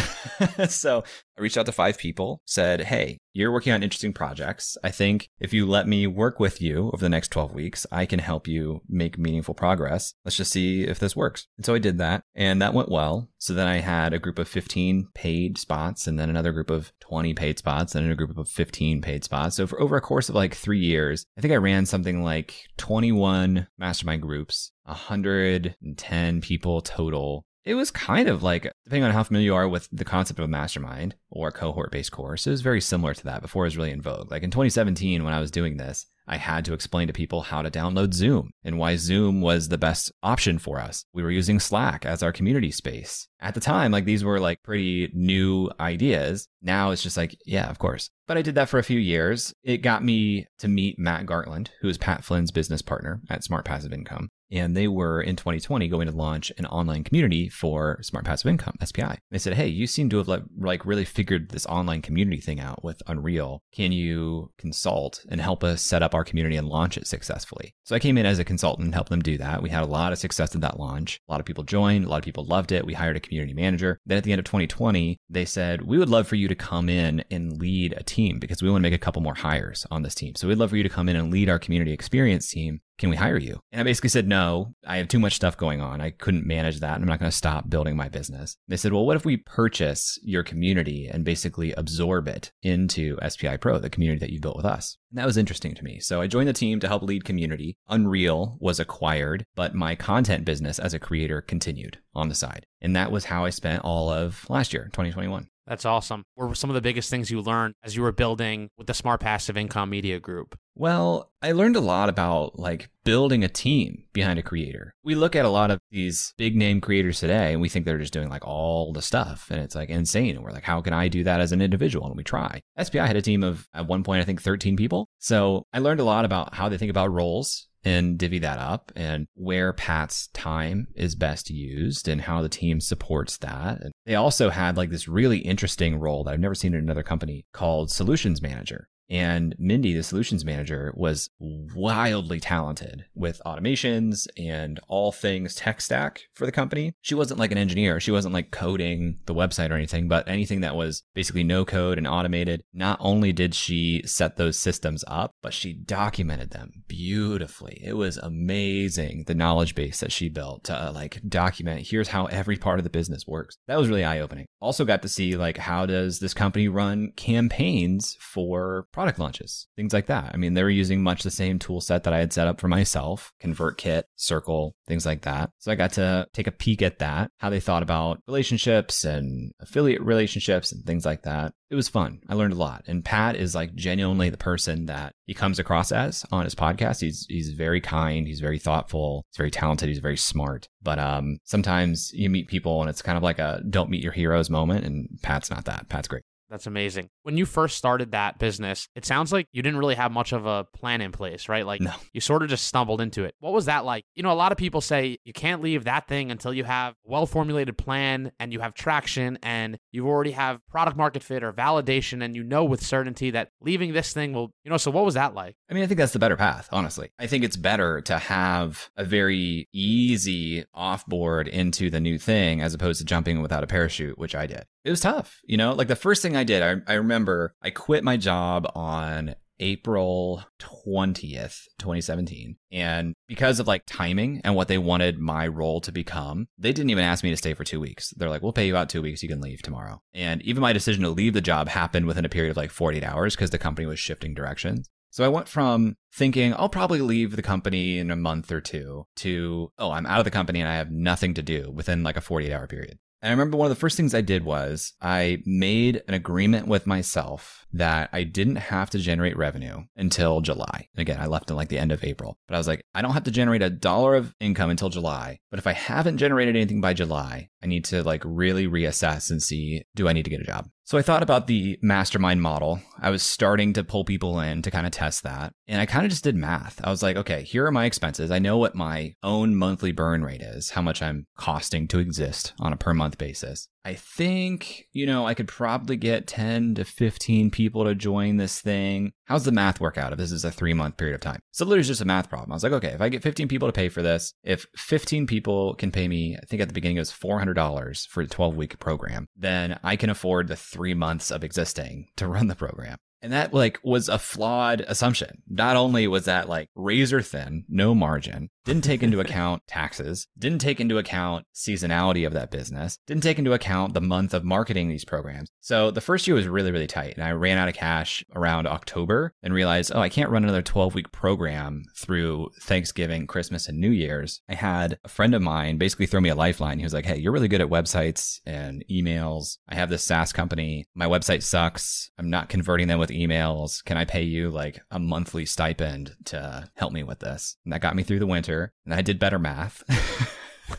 so 0.70 1.04
I 1.40 1.42
reached 1.42 1.56
out 1.56 1.64
to 1.66 1.72
five 1.72 1.96
people, 1.96 2.42
said, 2.44 2.82
hey, 2.82 3.16
you're 3.32 3.50
working 3.50 3.72
on 3.72 3.82
interesting 3.82 4.12
projects. 4.12 4.76
I 4.84 4.90
think 4.90 5.31
if 5.38 5.54
you 5.54 5.64
let 5.66 5.88
me 5.88 6.06
work 6.06 6.38
with 6.38 6.60
you 6.60 6.90
over 6.92 6.98
the 6.98 7.08
next 7.08 7.28
12 7.28 7.54
weeks, 7.54 7.87
I 7.90 8.04
can 8.04 8.19
help 8.19 8.46
you 8.46 8.82
make 8.87 9.16
meaningful 9.16 9.54
progress. 9.54 10.12
Let's 10.22 10.37
just 10.37 10.52
see 10.52 10.82
if 10.82 10.98
this 10.98 11.16
works. 11.16 11.46
And 11.56 11.64
so 11.64 11.75
I 11.75 11.78
did 11.78 11.96
that 11.96 12.25
and 12.34 12.60
that 12.60 12.75
went 12.75 12.90
well. 12.90 13.31
So 13.38 13.54
then 13.54 13.66
I 13.66 13.78
had 13.78 14.12
a 14.12 14.19
group 14.19 14.38
of 14.38 14.48
15 14.48 15.08
paid 15.14 15.56
spots 15.56 16.06
and 16.06 16.19
then 16.19 16.28
another 16.28 16.52
group 16.52 16.69
of 16.69 16.92
20 17.00 17.32
paid 17.32 17.58
spots 17.58 17.94
and 17.94 18.04
then 18.04 18.12
a 18.12 18.16
group 18.16 18.37
of 18.37 18.46
15 18.46 19.00
paid 19.00 19.25
spots. 19.25 19.56
So 19.56 19.66
for 19.66 19.81
over 19.81 19.96
a 19.96 20.02
course 20.02 20.28
of 20.28 20.34
like 20.34 20.54
three 20.54 20.81
years, 20.81 21.25
I 21.38 21.40
think 21.40 21.54
I 21.54 21.56
ran 21.56 21.87
something 21.87 22.22
like 22.22 22.66
21 22.76 23.66
mastermind 23.78 24.20
groups, 24.20 24.72
110 24.84 26.40
people 26.42 26.82
total 26.82 27.46
it 27.65 27.75
was 27.75 27.91
kind 27.91 28.29
of 28.29 28.43
like, 28.43 28.71
depending 28.85 29.05
on 29.05 29.12
how 29.12 29.23
familiar 29.23 29.47
you 29.47 29.55
are 29.55 29.69
with 29.69 29.89
the 29.93 30.05
concept 30.05 30.39
of 30.39 30.45
a 30.45 30.49
mastermind 30.49 31.15
or 31.31 31.51
cohort 31.51 31.91
based 31.91 32.12
course, 32.12 32.47
it 32.47 32.51
was 32.51 32.62
very 32.62 32.81
similar 32.81 33.15
to 33.15 33.25
that 33.25 33.43
before 33.43 33.65
it 33.65 33.69
was 33.69 33.77
really 33.77 33.91
in 33.91 34.01
vogue. 34.01 34.31
Like 34.31 34.43
in 34.43 34.51
2017, 34.51 35.25
when 35.25 35.35
I 35.35 35.41
was 35.41 35.51
doing 35.51 35.77
this, 35.77 36.07
I 36.27 36.37
had 36.37 36.65
to 36.67 36.75
explain 36.75 37.09
to 37.09 37.12
people 37.12 37.43
how 37.43 37.61
to 37.61 37.71
download 37.71 38.15
Zoom 38.15 38.53
and 38.62 38.79
why 38.79 38.95
Zoom 38.97 39.41
was 39.41 39.69
the 39.69 39.79
best 39.79 40.12
option 40.23 40.59
for 40.59 40.79
us. 40.79 41.05
We 41.12 41.25
were 41.25 41.31
using 41.31 41.59
Slack 41.59 42.07
as 42.07 42.23
our 42.23 42.33
community 42.33 42.71
space. 42.71 43.27
At 43.41 43.55
the 43.55 43.61
time, 43.61 43.91
like 43.91 44.05
these 44.05 44.23
were 44.23 44.39
like 44.39 44.62
pretty 44.62 45.11
new 45.12 45.71
ideas. 45.81 46.47
Now 46.62 46.93
it's 46.93 47.02
just 47.02 47.17
like, 47.17 47.37
yeah, 47.45 47.69
of 47.69 47.79
course. 47.79 48.11
But 48.29 48.37
I 48.37 48.43
did 48.43 48.55
that 48.55 48.69
for 48.69 48.79
a 48.79 48.85
few 48.85 49.00
years. 49.00 49.52
It 49.64 49.79
got 49.79 50.05
me 50.05 50.47
to 50.61 50.69
meet 50.69 51.00
Matt 51.00 51.26
Gartland, 51.26 51.69
who 51.81 51.88
is 51.88 51.99
Pat 51.99 52.23
Flynn's 52.23 52.52
business 52.52 52.81
partner 52.81 53.21
at 53.29 53.43
Smart 53.43 53.64
Passive 53.64 53.93
Income 53.93 54.31
and 54.50 54.76
they 54.76 54.88
were 54.88 55.21
in 55.21 55.37
2020 55.37 55.88
going 55.88 56.09
to 56.09 56.16
launch 56.16 56.52
an 56.59 56.66
online 56.66 57.04
community 57.04 57.49
for 57.49 57.99
smart 58.02 58.25
passive 58.25 58.49
income 58.49 58.75
spi 58.85 59.19
they 59.30 59.38
said 59.38 59.54
hey 59.54 59.66
you 59.66 59.87
seem 59.87 60.09
to 60.09 60.19
have 60.19 60.28
like, 60.28 60.42
like 60.59 60.87
really 60.87 61.04
figured 61.04 61.50
this 61.50 61.66
online 61.66 62.02
community 62.02 62.40
thing 62.40 62.61
out 62.61 62.83
with 62.85 63.02
unreal. 63.07 63.62
Can 63.73 63.92
you 63.92 64.50
consult 64.59 65.25
and 65.28 65.40
help 65.40 65.64
us 65.64 65.83
set 65.83 66.02
up 66.02 66.14
our 66.14 66.25
community 66.25 66.57
and 66.57 66.69
launch 66.69 66.97
it 66.97 67.07
successfully 67.07 67.75
so 67.90 67.97
i 67.97 67.99
came 67.99 68.16
in 68.16 68.25
as 68.25 68.38
a 68.38 68.44
consultant 68.44 68.85
and 68.85 68.94
helped 68.94 69.11
them 69.11 69.20
do 69.20 69.37
that 69.37 69.61
we 69.61 69.68
had 69.68 69.82
a 69.82 69.87
lot 69.87 70.12
of 70.12 70.18
success 70.18 70.54
at 70.54 70.61
that 70.61 70.78
launch 70.78 71.20
a 71.28 71.32
lot 71.32 71.40
of 71.40 71.47
people 71.47 71.64
joined 71.64 72.04
a 72.04 72.09
lot 72.09 72.18
of 72.18 72.25
people 72.25 72.44
loved 72.44 72.70
it 72.70 72.87
we 72.87 72.94
hired 72.94 73.16
a 73.16 73.20
community 73.20 73.52
manager 73.52 73.99
then 74.06 74.16
at 74.16 74.23
the 74.23 74.30
end 74.30 74.38
of 74.38 74.44
2020 74.44 75.18
they 75.28 75.44
said 75.44 75.82
we 75.82 75.99
would 75.99 76.09
love 76.09 76.28
for 76.28 76.37
you 76.37 76.47
to 76.47 76.54
come 76.54 76.88
in 76.88 77.25
and 77.32 77.61
lead 77.61 77.92
a 77.97 78.04
team 78.04 78.38
because 78.38 78.62
we 78.62 78.70
want 78.70 78.80
to 78.80 78.88
make 78.88 78.94
a 78.94 79.04
couple 79.04 79.20
more 79.20 79.35
hires 79.35 79.85
on 79.90 80.02
this 80.02 80.14
team 80.14 80.37
so 80.37 80.47
we'd 80.47 80.56
love 80.56 80.70
for 80.70 80.76
you 80.76 80.85
to 80.85 80.88
come 80.88 81.09
in 81.09 81.16
and 81.16 81.32
lead 81.32 81.49
our 81.49 81.59
community 81.59 81.92
experience 81.92 82.49
team 82.49 82.80
can 83.00 83.09
we 83.09 83.16
hire 83.16 83.38
you? 83.38 83.59
And 83.73 83.80
I 83.80 83.85
basically 83.85 84.11
said, 84.11 84.28
no, 84.28 84.75
I 84.87 84.99
have 84.99 85.09
too 85.09 85.18
much 85.18 85.35
stuff 85.35 85.56
going 85.56 85.80
on. 85.80 86.02
I 86.02 86.11
couldn't 86.11 86.47
manage 86.47 86.80
that. 86.80 86.97
And 86.97 87.02
I'm 87.02 87.09
not 87.09 87.18
going 87.18 87.30
to 87.30 87.37
stop 87.37 87.70
building 87.70 87.97
my 87.97 88.11
business. 88.11 88.59
They 88.68 88.76
said, 88.76 88.92
well, 88.92 89.06
what 89.06 89.16
if 89.16 89.25
we 89.25 89.38
purchase 89.38 90.18
your 90.23 90.42
community 90.42 91.09
and 91.11 91.25
basically 91.25 91.73
absorb 91.73 92.28
it 92.28 92.52
into 92.62 93.16
SPI 93.26 93.56
Pro, 93.56 93.78
the 93.78 93.88
community 93.88 94.20
that 94.20 94.32
you 94.32 94.38
built 94.38 94.56
with 94.56 94.66
us? 94.66 94.99
And 95.11 95.18
that 95.18 95.26
was 95.26 95.38
interesting 95.38 95.75
to 95.75 95.82
me. 95.82 95.99
So 95.99 96.20
I 96.20 96.26
joined 96.26 96.49
the 96.49 96.52
team 96.52 96.78
to 96.80 96.88
help 96.88 97.02
lead 97.02 97.25
community. 97.25 97.78
Unreal 97.88 98.56
was 98.60 98.78
acquired, 98.78 99.44
but 99.54 99.75
my 99.75 99.94
content 99.94 100.44
business 100.44 100.78
as 100.78 100.94
a 100.94 100.99
creator 100.99 101.40
continued 101.40 101.99
on 102.14 102.28
the 102.28 102.34
side. 102.34 102.66
And 102.80 102.94
that 102.96 103.10
was 103.10 103.26
how 103.26 103.44
I 103.44 103.50
spent 103.50 103.84
all 103.84 104.10
of 104.10 104.49
last 104.49 104.72
year, 104.72 104.84
2021. 104.84 105.49
That's 105.70 105.84
awesome. 105.84 106.25
What 106.34 106.49
were 106.49 106.56
some 106.56 106.68
of 106.68 106.75
the 106.75 106.80
biggest 106.80 107.10
things 107.10 107.30
you 107.30 107.40
learned 107.40 107.75
as 107.84 107.94
you 107.94 108.02
were 108.02 108.10
building 108.10 108.70
with 108.76 108.88
the 108.88 108.94
Smart 108.94 109.20
Passive 109.20 109.56
Income 109.56 109.90
Media 109.90 110.18
Group? 110.18 110.58
Well, 110.75 111.30
I 111.42 111.52
learned 111.52 111.76
a 111.76 111.80
lot 111.80 112.08
about 112.08 112.58
like 112.58 112.90
building 113.04 113.44
a 113.44 113.49
team 113.49 114.02
behind 114.12 114.40
a 114.40 114.42
creator. 114.42 114.94
We 115.04 115.14
look 115.14 115.37
at 115.37 115.44
a 115.44 115.49
lot 115.49 115.70
of 115.70 115.78
these 115.92 116.34
big 116.37 116.56
name 116.56 116.80
creators 116.80 117.20
today 117.20 117.52
and 117.52 117.60
we 117.60 117.68
think 117.68 117.84
they're 117.84 117.99
just 117.99 118.12
doing 118.12 118.28
like 118.28 118.44
all 118.44 118.92
the 118.92 119.00
stuff 119.00 119.46
and 119.49 119.60
it's 119.60 119.76
like 119.76 119.90
insane. 119.90 120.34
And 120.34 120.44
we're 120.44 120.50
like, 120.50 120.64
how 120.64 120.80
can 120.80 120.92
I 120.92 121.06
do 121.06 121.22
that 121.22 121.40
as 121.40 121.52
an 121.52 121.62
individual? 121.62 122.06
And 122.06 122.16
we 122.16 122.25
try. 122.25 122.60
SPI 122.82 122.99
had 122.99 123.14
a 123.14 123.22
team 123.22 123.44
of 123.44 123.68
at 123.72 123.87
one 123.87 124.02
point, 124.02 124.22
I 124.22 124.25
think 124.25 124.42
13 124.42 124.76
people. 124.76 125.06
So 125.20 125.62
I 125.72 125.78
learned 125.78 126.00
a 126.00 126.04
lot 126.04 126.25
about 126.25 126.52
how 126.52 126.68
they 126.68 126.78
think 126.78 126.90
about 126.90 127.12
roles 127.12 127.68
and 127.84 128.18
divvy 128.18 128.38
that 128.40 128.58
up 128.58 128.92
and 128.94 129.26
where 129.34 129.72
Pat's 129.72 130.28
time 130.28 130.88
is 130.94 131.14
best 131.14 131.49
used 131.49 132.08
and 132.08 132.20
how 132.20 132.42
the 132.42 132.49
team 132.49 132.80
supports 132.80 133.38
that. 133.38 133.80
And 133.80 133.92
they 134.04 134.14
also 134.14 134.50
had 134.50 134.76
like 134.76 134.90
this 134.90 135.08
really 135.08 135.38
interesting 135.38 135.99
role 135.99 136.25
that 136.25 136.34
I've 136.34 136.40
never 136.40 136.54
seen 136.54 136.75
in 136.75 136.80
another 136.80 137.02
company 137.02 137.46
called 137.52 137.90
solutions 137.90 138.42
manager. 138.42 138.88
And 139.11 139.57
Mindy, 139.59 139.93
the 139.93 140.02
solutions 140.02 140.45
manager, 140.45 140.93
was 140.97 141.31
wildly 141.40 142.38
talented 142.38 143.05
with 143.14 143.43
automations 143.45 144.29
and 144.37 144.79
all 144.88 145.11
things 145.11 145.55
tech 145.55 145.81
stack 145.81 146.23
for 146.35 146.47
the 146.47 146.52
company. 146.52 146.95
She 147.02 147.17
wasn't 147.17 147.40
like 147.40 147.50
an 147.50 147.59
engineer. 147.59 147.99
She 147.99 148.12
wasn't 148.12 148.35
like 148.35 148.52
coding 148.52 149.19
the 149.26 149.35
website 149.35 149.71
or 149.71 149.75
anything, 149.75 150.09
but 150.09 150.29
anything 150.29 150.61
that 150.61 150.76
was 150.76 151.02
basically 151.14 151.43
no 151.43 151.64
code 151.64 151.99
and 151.99 152.07
automated. 152.07 152.62
Not 152.73 152.99
only 153.00 153.33
did 153.33 153.55
she 153.55 154.02
set 154.07 154.37
those 154.37 154.59
systems 154.59 155.05
up, 155.09 155.33
but 155.43 155.52
she 155.52 155.73
documented 155.73 156.50
them 156.50 156.85
beautifully. 156.87 157.81
It 157.85 157.95
was 157.95 158.17
amazing 158.17 159.25
the 159.26 159.35
knowledge 159.35 159.75
base 159.75 160.00
that 160.00 160.12
she 160.12 160.29
built 160.29 160.64
to 160.64 160.88
uh, 160.88 160.93
like 160.93 161.21
document 161.29 161.87
here's 161.87 162.09
how 162.09 162.26
every 162.26 162.57
part 162.57 162.79
of 162.79 162.85
the 162.85 162.90
business 162.90 163.26
works. 163.26 163.57
That 163.67 163.79
was 163.79 163.88
really 163.88 164.05
eye 164.05 164.21
opening. 164.21 164.47
Also 164.61 164.85
got 164.85 165.02
to 165.02 165.09
see 165.09 165.37
like 165.37 165.57
how 165.57 165.87
does 165.87 166.21
this 166.21 166.35
company 166.35 166.69
run 166.69 167.12
campaigns 167.17 168.17
for 168.21 168.87
product 169.00 169.19
launches, 169.19 169.66
things 169.76 169.95
like 169.95 170.09
that. 170.09 170.30
I 170.35 170.37
mean, 170.37 170.52
they 170.52 170.62
were 170.62 170.69
using 170.69 171.02
much 171.02 171.23
the 171.23 171.30
same 171.30 171.59
tool 171.59 171.80
set 171.80 172.04
that 172.04 172.12
I 172.12 172.19
had 172.19 172.35
set 172.35 172.47
up 172.47 172.61
for 172.61 172.69
myself, 172.69 173.33
ConvertKit, 173.42 174.02
Circle, 174.16 174.75
things 174.87 175.07
like 175.07 175.23
that. 175.23 175.49
So 175.57 175.73
I 175.73 175.75
got 175.75 175.95
to 175.95 176.26
take 176.35 176.47
a 176.47 176.52
peek 176.52 176.83
at 176.83 176.99
that, 176.99 177.30
how 177.38 177.49
they 177.49 177.61
thought 177.61 177.83
about 177.83 178.21
relationships 178.26 179.04
and 179.04 179.52
affiliate 179.59 180.02
relationships 180.02 180.71
and 180.71 180.85
things 180.85 181.07
like 181.07 181.23
that. 181.23 181.54
It 181.71 181.76
was 181.76 181.88
fun. 181.88 182.21
I 182.28 182.35
learned 182.35 182.52
a 182.52 182.57
lot. 182.57 182.85
And 182.88 183.02
Pat 183.02 183.37
is 183.37 183.54
like 183.54 183.75
genuinely 183.75 184.28
the 184.28 184.37
person 184.37 184.85
that 184.87 185.14
he 185.25 185.33
comes 185.33 185.59
across 185.59 185.92
as 185.92 186.26
on 186.30 186.45
his 186.45 186.54
podcast. 186.54 187.00
He's 187.00 187.25
he's 187.26 187.54
very 187.54 187.80
kind, 187.80 188.26
he's 188.26 188.40
very 188.40 188.59
thoughtful, 188.59 189.25
he's 189.30 189.38
very 189.38 189.50
talented, 189.50 189.88
he's 189.88 190.00
very 190.00 190.19
smart. 190.19 190.69
But 190.83 190.99
um 190.99 191.38
sometimes 191.45 192.11
you 192.12 192.28
meet 192.28 192.49
people 192.49 192.83
and 192.83 192.90
it's 192.90 193.00
kind 193.00 193.16
of 193.16 193.23
like 193.23 193.38
a 193.38 193.62
don't 193.71 193.88
meet 193.88 194.02
your 194.02 194.12
heroes 194.12 194.50
moment 194.50 194.85
and 194.85 195.09
Pat's 195.23 195.49
not 195.49 195.64
that. 195.64 195.88
Pat's 195.88 196.09
great. 196.09 196.25
That's 196.50 196.66
amazing. 196.66 197.09
When 197.23 197.37
you 197.37 197.47
first 197.47 197.76
started 197.76 198.11
that 198.11 198.38
business, 198.38 198.88
it 198.97 199.04
sounds 199.07 199.33
like 199.33 199.47
you 199.52 199.62
didn't 199.62 199.78
really 199.78 199.95
have 199.95 200.11
much 200.11 200.33
of 200.33 200.47
a 200.47 200.64
plan 200.75 201.00
in 201.00 201.12
place, 201.12 201.49
right? 201.49 201.64
Like 201.64 201.80
No. 201.80 201.92
you 202.12 202.21
sort 202.21 202.42
of 202.42 202.49
just 202.49 202.66
stumbled 202.66 203.00
into 203.00 203.25
it. 203.25 203.35
What 203.38 203.52
was 203.52 203.66
that 203.66 203.85
like? 203.85 204.04
You 204.16 204.23
know, 204.25 204.33
a 204.33 204.35
lot 204.35 204.50
of 204.50 204.59
people 204.59 204.80
say 204.80 205.19
you 205.25 205.33
can't 205.33 205.62
leave 205.62 205.85
that 205.85 206.09
thing 206.09 206.30
until 206.30 206.52
you 206.52 206.64
have 206.64 206.95
a 207.07 207.11
well-formulated 207.11 207.78
plan 207.78 208.33
and 208.40 208.52
you 208.52 208.59
have 208.61 208.75
traction 208.75 209.38
and 209.42 209.78
you 209.92 210.09
already 210.09 210.33
have 210.33 210.61
product 210.69 210.97
market 210.97 211.23
fit 211.23 211.45
or 211.45 211.52
validation 211.52 212.23
and 212.25 212.35
you 212.35 212.42
know 212.42 212.64
with 212.64 212.85
certainty 212.85 213.30
that 213.30 213.50
leaving 213.61 213.92
this 213.92 214.12
thing 214.12 214.33
will, 214.33 214.50
you 214.64 214.71
know, 214.71 214.76
so 214.76 214.90
what 214.90 215.04
was 215.04 215.14
that 215.14 215.35
like? 215.35 215.54
I 215.71 215.75
mean, 215.75 215.85
I 215.85 215.87
think 215.87 215.99
that's 215.99 216.12
the 216.12 216.19
better 216.19 216.37
path, 216.37 216.69
honestly. 216.73 217.11
I 217.19 217.28
think 217.28 217.45
it's 217.45 217.57
better 217.57 218.00
to 218.02 218.19
have 218.19 218.90
a 218.97 219.04
very 219.04 219.69
easy 219.73 220.64
offboard 220.76 221.47
into 221.47 221.90
the 221.90 222.00
new 222.00 222.19
thing 222.19 222.61
as 222.61 222.75
opposed 222.75 222.99
to 222.99 223.04
jumping 223.04 223.40
without 223.40 223.62
a 223.62 223.69
parachute, 223.69 224.19
which 224.19 224.35
I 224.35 224.47
did. 224.47 224.64
It 224.84 224.90
was 224.90 225.00
tough, 225.00 225.40
you 225.44 225.56
know? 225.56 225.72
Like 225.72 225.88
the 225.88 225.96
first 225.96 226.22
thing 226.22 226.37
I 226.37 226.44
did, 226.44 226.62
I, 226.62 226.92
I 226.92 226.96
remember 226.96 227.54
I 227.62 227.70
quit 227.70 228.02
my 228.02 228.16
job 228.16 228.70
on 228.75 229.34
April 229.60 230.42
20th, 230.58 231.66
2017. 231.78 232.56
And 232.72 233.14
because 233.28 233.60
of 233.60 233.68
like 233.68 233.82
timing 233.87 234.40
and 234.42 234.54
what 234.54 234.68
they 234.68 234.78
wanted 234.78 235.18
my 235.18 235.46
role 235.46 235.80
to 235.82 235.92
become, 235.92 236.49
they 236.58 236.72
didn't 236.72 236.90
even 236.90 237.04
ask 237.04 237.22
me 237.22 237.30
to 237.30 237.37
stay 237.37 237.54
for 237.54 237.62
two 237.62 237.78
weeks. 237.78 238.12
They're 238.16 238.30
like, 238.30 238.42
we'll 238.42 238.52
pay 238.52 238.66
you 238.66 238.76
out 238.76 238.88
two 238.88 239.02
weeks. 239.02 239.22
You 239.22 239.28
can 239.28 239.42
leave 239.42 239.62
tomorrow. 239.62 240.02
And 240.14 240.40
even 240.42 240.62
my 240.62 240.72
decision 240.72 241.04
to 241.04 241.10
leave 241.10 241.34
the 241.34 241.40
job 241.40 241.68
happened 241.68 242.06
within 242.06 242.25
a 242.25 242.30
period 242.30 242.50
of 242.50 242.56
like 242.56 242.70
48 242.70 243.04
hours 243.04 243.37
because 243.37 243.50
the 243.50 243.58
company 243.58 243.87
was 243.87 244.00
shifting 244.00 244.34
directions. 244.34 244.88
So 245.10 245.25
I 245.25 245.28
went 245.28 245.49
from 245.49 245.96
thinking 246.14 246.54
I'll 246.54 246.68
probably 246.68 247.00
leave 247.00 247.37
the 247.37 247.42
company 247.42 247.99
in 247.99 248.10
a 248.10 248.16
month 248.16 248.50
or 248.50 248.60
two 248.60 249.06
to, 249.16 249.72
oh, 249.78 249.90
I'm 249.90 250.06
out 250.06 250.20
of 250.20 250.25
the 250.25 250.30
company 250.30 250.60
and 250.60 250.68
I 250.68 250.76
have 250.76 250.90
nothing 250.90 251.34
to 251.34 251.42
do 251.42 251.70
within 251.70 252.02
like 252.02 252.16
a 252.16 252.22
48 252.22 252.52
hour 252.52 252.66
period. 252.66 252.99
And 253.23 253.29
I 253.29 253.33
remember 253.33 253.57
one 253.57 253.67
of 253.67 253.77
the 253.77 253.81
first 253.81 253.97
things 253.97 254.15
I 254.15 254.23
did 254.23 254.45
was 254.45 254.95
I 255.00 255.43
made 255.45 256.03
an 256.09 256.15
agreement 256.15 256.67
with 256.67 256.87
myself 256.87 257.67
that 257.73 258.09
I 258.12 258.25
didn't 258.25 258.57
have 258.57 258.91
to 258.91 258.99
generate 258.99 259.37
revenue 259.37 259.85
until 259.97 260.41
July. 260.41 260.89
And 260.95 261.03
again, 261.03 261.21
I 261.21 261.27
left 261.27 261.50
in 261.50 261.57
like 261.57 261.69
the 261.69 261.79
end 261.79 261.93
of 261.93 262.03
April, 262.03 262.39
but 262.49 262.55
I 262.55 262.59
was 262.59 262.67
like, 262.67 262.83
I 262.95 263.03
don't 263.03 263.12
have 263.12 263.25
to 263.25 263.31
generate 263.31 263.62
a 263.62 263.71
dollar 263.71 264.15
of 264.17 264.35
income 264.41 264.71
until 264.71 264.89
July. 264.89 265.39
But 265.50 265.59
if 265.59 265.67
I 265.67 265.73
haven't 265.73 266.19
generated 266.19 266.57
anything 266.57 266.81
by 266.81 266.95
July, 266.95 267.50
I 267.62 267.67
need 267.67 267.85
to 267.87 268.03
like 268.03 268.23
really 268.25 268.67
reassess 268.67 269.31
and 269.31 269.43
see, 269.43 269.83
do 269.95 270.09
I 270.09 270.12
need 270.12 270.25
to 270.25 270.31
get 270.31 270.41
a 270.41 270.45
job? 270.45 270.69
So 270.90 270.99
I 270.99 271.02
thought 271.02 271.23
about 271.23 271.47
the 271.47 271.78
mastermind 271.82 272.42
model. 272.42 272.82
I 272.99 273.11
was 273.11 273.23
starting 273.23 273.73
to 273.75 273.85
pull 273.85 274.04
people 274.04 274.40
in 274.40 274.61
to 274.62 274.73
kind 274.73 274.88
of 274.88 274.92
test 274.92 275.23
that. 275.23 275.54
And 275.68 275.80
I 275.80 275.87
kind 275.87 276.04
of 276.04 276.11
just 276.11 276.25
did 276.25 276.35
math. 276.35 276.80
I 276.82 276.90
was 276.90 277.00
like, 277.00 277.14
okay, 277.14 277.44
here 277.44 277.64
are 277.64 277.70
my 277.70 277.85
expenses. 277.85 278.32
I 278.32 278.40
know 278.40 278.59
what 278.59 278.75
my 278.75 279.14
own 279.23 279.54
monthly 279.54 279.92
burn 279.92 280.25
rate 280.25 280.42
is, 280.42 280.70
how 280.70 280.82
much 280.82 281.00
I'm 281.00 281.28
costing 281.38 281.87
to 281.87 282.00
exist 282.00 282.54
on 282.59 282.73
a 282.73 282.76
per 282.76 282.92
month 282.92 283.18
basis. 283.18 283.68
I 283.84 283.94
think, 283.94 284.87
you 284.92 285.06
know, 285.06 285.26
I 285.26 285.34
could 285.34 285.49
probably 285.49 285.96
get 285.96 286.26
10 286.26 286.75
to 286.75 286.84
15 286.84 287.50
people 287.50 287.84
to 287.84 287.94
join 287.94 288.37
this 288.37 288.60
thing. 288.60 289.12
How's 289.25 289.44
the 289.44 289.52
math 289.52 289.80
work 289.80 289.96
out 289.96 290.12
if 290.12 290.18
this 290.18 290.32
is 290.32 290.44
a 290.44 290.50
three 290.50 290.75
month 290.75 290.96
period 290.96 291.14
of 291.14 291.20
time? 291.20 291.40
So 291.52 291.64
literally 291.64 291.80
it's 291.80 291.88
just 291.88 292.02
a 292.02 292.06
math 292.06 292.28
problem. 292.28 292.52
I 292.52 292.56
was 292.56 292.62
like, 292.62 292.72
okay, 292.72 292.88
if 292.90 293.00
I 293.00 293.08
get 293.08 293.22
15 293.22 293.49
people 293.49 293.68
to 293.68 293.72
pay 293.72 293.88
for 293.88 294.02
this, 294.02 294.34
if 294.42 294.66
15 294.76 295.26
people 295.26 295.75
can 295.75 295.90
pay 295.90 296.08
me, 296.08 296.37
I 296.37 296.44
think 296.44 296.60
at 296.60 296.68
the 296.68 296.75
beginning 296.75 296.99
it 296.99 297.00
was 297.00 297.10
$400 297.10 298.08
for 298.08 298.20
a 298.20 298.26
12 298.26 298.56
week 298.56 298.78
program, 298.78 299.28
then 299.34 299.78
I 299.82 299.96
can 299.96 300.10
afford 300.10 300.49
the 300.49 300.56
three 300.56 300.94
months 300.94 301.30
of 301.30 301.42
existing 301.42 302.08
to 302.16 302.28
run 302.28 302.49
the 302.49 302.56
program. 302.56 302.99
And 303.23 303.33
that 303.33 303.53
like 303.53 303.79
was 303.83 304.09
a 304.09 304.19
flawed 304.19 304.81
assumption. 304.87 305.43
Not 305.49 305.77
only 305.77 306.07
was 306.07 306.25
that 306.25 306.49
like 306.49 306.69
razor 306.75 307.23
thin, 307.23 307.65
no 307.69 307.95
margin, 307.95 308.50
didn't 308.65 308.85
take 308.85 309.03
into 309.03 309.21
account 309.31 309.62
taxes, 309.67 310.27
didn't 310.39 310.61
take 310.61 310.81
into 310.81 310.99
account 310.99 311.47
seasonality 311.55 312.27
of 312.27 312.33
that 312.33 312.50
business, 312.50 312.99
didn't 313.07 313.23
take 313.23 313.39
into 313.39 313.53
account 313.53 313.95
the 313.95 314.00
month 314.00 314.35
of 314.35 314.45
marketing 314.45 314.89
these 314.89 315.05
programs. 315.05 315.50
So 315.61 315.91
the 315.91 316.00
first 316.00 316.27
year 316.27 316.35
was 316.35 316.49
really, 316.49 316.73
really 316.73 316.87
tight. 316.87 317.15
And 317.17 317.25
I 317.25 317.33
ran 317.33 317.59
out 317.59 317.69
of 317.69 317.75
cash 317.75 318.25
around 318.35 318.67
October 318.67 319.35
and 319.43 319.53
realized, 319.53 319.93
oh, 319.95 320.00
I 320.00 320.09
can't 320.09 320.31
run 320.31 320.45
another 320.45 320.62
12 320.62 320.95
week 320.95 321.12
program 321.12 321.85
through 321.97 322.50
Thanksgiving, 322.62 323.27
Christmas, 323.27 323.69
and 323.69 323.79
New 323.79 323.91
Year's. 323.91 324.41
I 324.49 324.55
had 324.55 324.99
a 325.05 325.09
friend 325.09 325.35
of 325.35 325.43
mine 325.43 325.79
basically 325.79 326.07
throw 326.07 326.21
me 326.21 326.31
a 326.31 326.35
lifeline. 326.35 326.79
He 326.79 326.85
was 326.85 326.95
like, 326.95 327.07
hey, 327.07 327.19
you're 327.19 327.33
really 327.33 327.49
good 327.49 327.61
at 327.61 327.69
websites 327.69 328.41
and 328.47 328.85
emails. 328.91 329.59
I 329.69 329.75
have 329.75 329.91
this 329.91 330.05
SaaS 330.05 330.33
company. 330.33 330.87
My 330.95 331.07
website 331.07 331.43
sucks. 331.43 332.11
I'm 332.19 332.31
not 332.31 332.49
converting 332.49 332.89
them 332.89 332.99
with 332.99 333.10
emails. 333.11 333.85
Can 333.85 333.97
I 333.97 334.05
pay 334.05 334.23
you 334.23 334.50
like 334.50 334.81
a 334.90 334.99
monthly 334.99 335.47
stipend 335.47 336.17
to 336.26 336.69
help 336.75 336.93
me 336.93 337.02
with 337.02 337.21
this? 337.21 337.57
And 337.64 337.73
that 337.73 337.81
got 337.81 337.97
me 337.97 338.02
through 338.02 338.21
the 338.21 338.26
winter 338.26 338.73
and 338.85 338.95
I 338.95 339.02
did 339.02 339.19
better 339.19 339.38
math. 339.38 339.83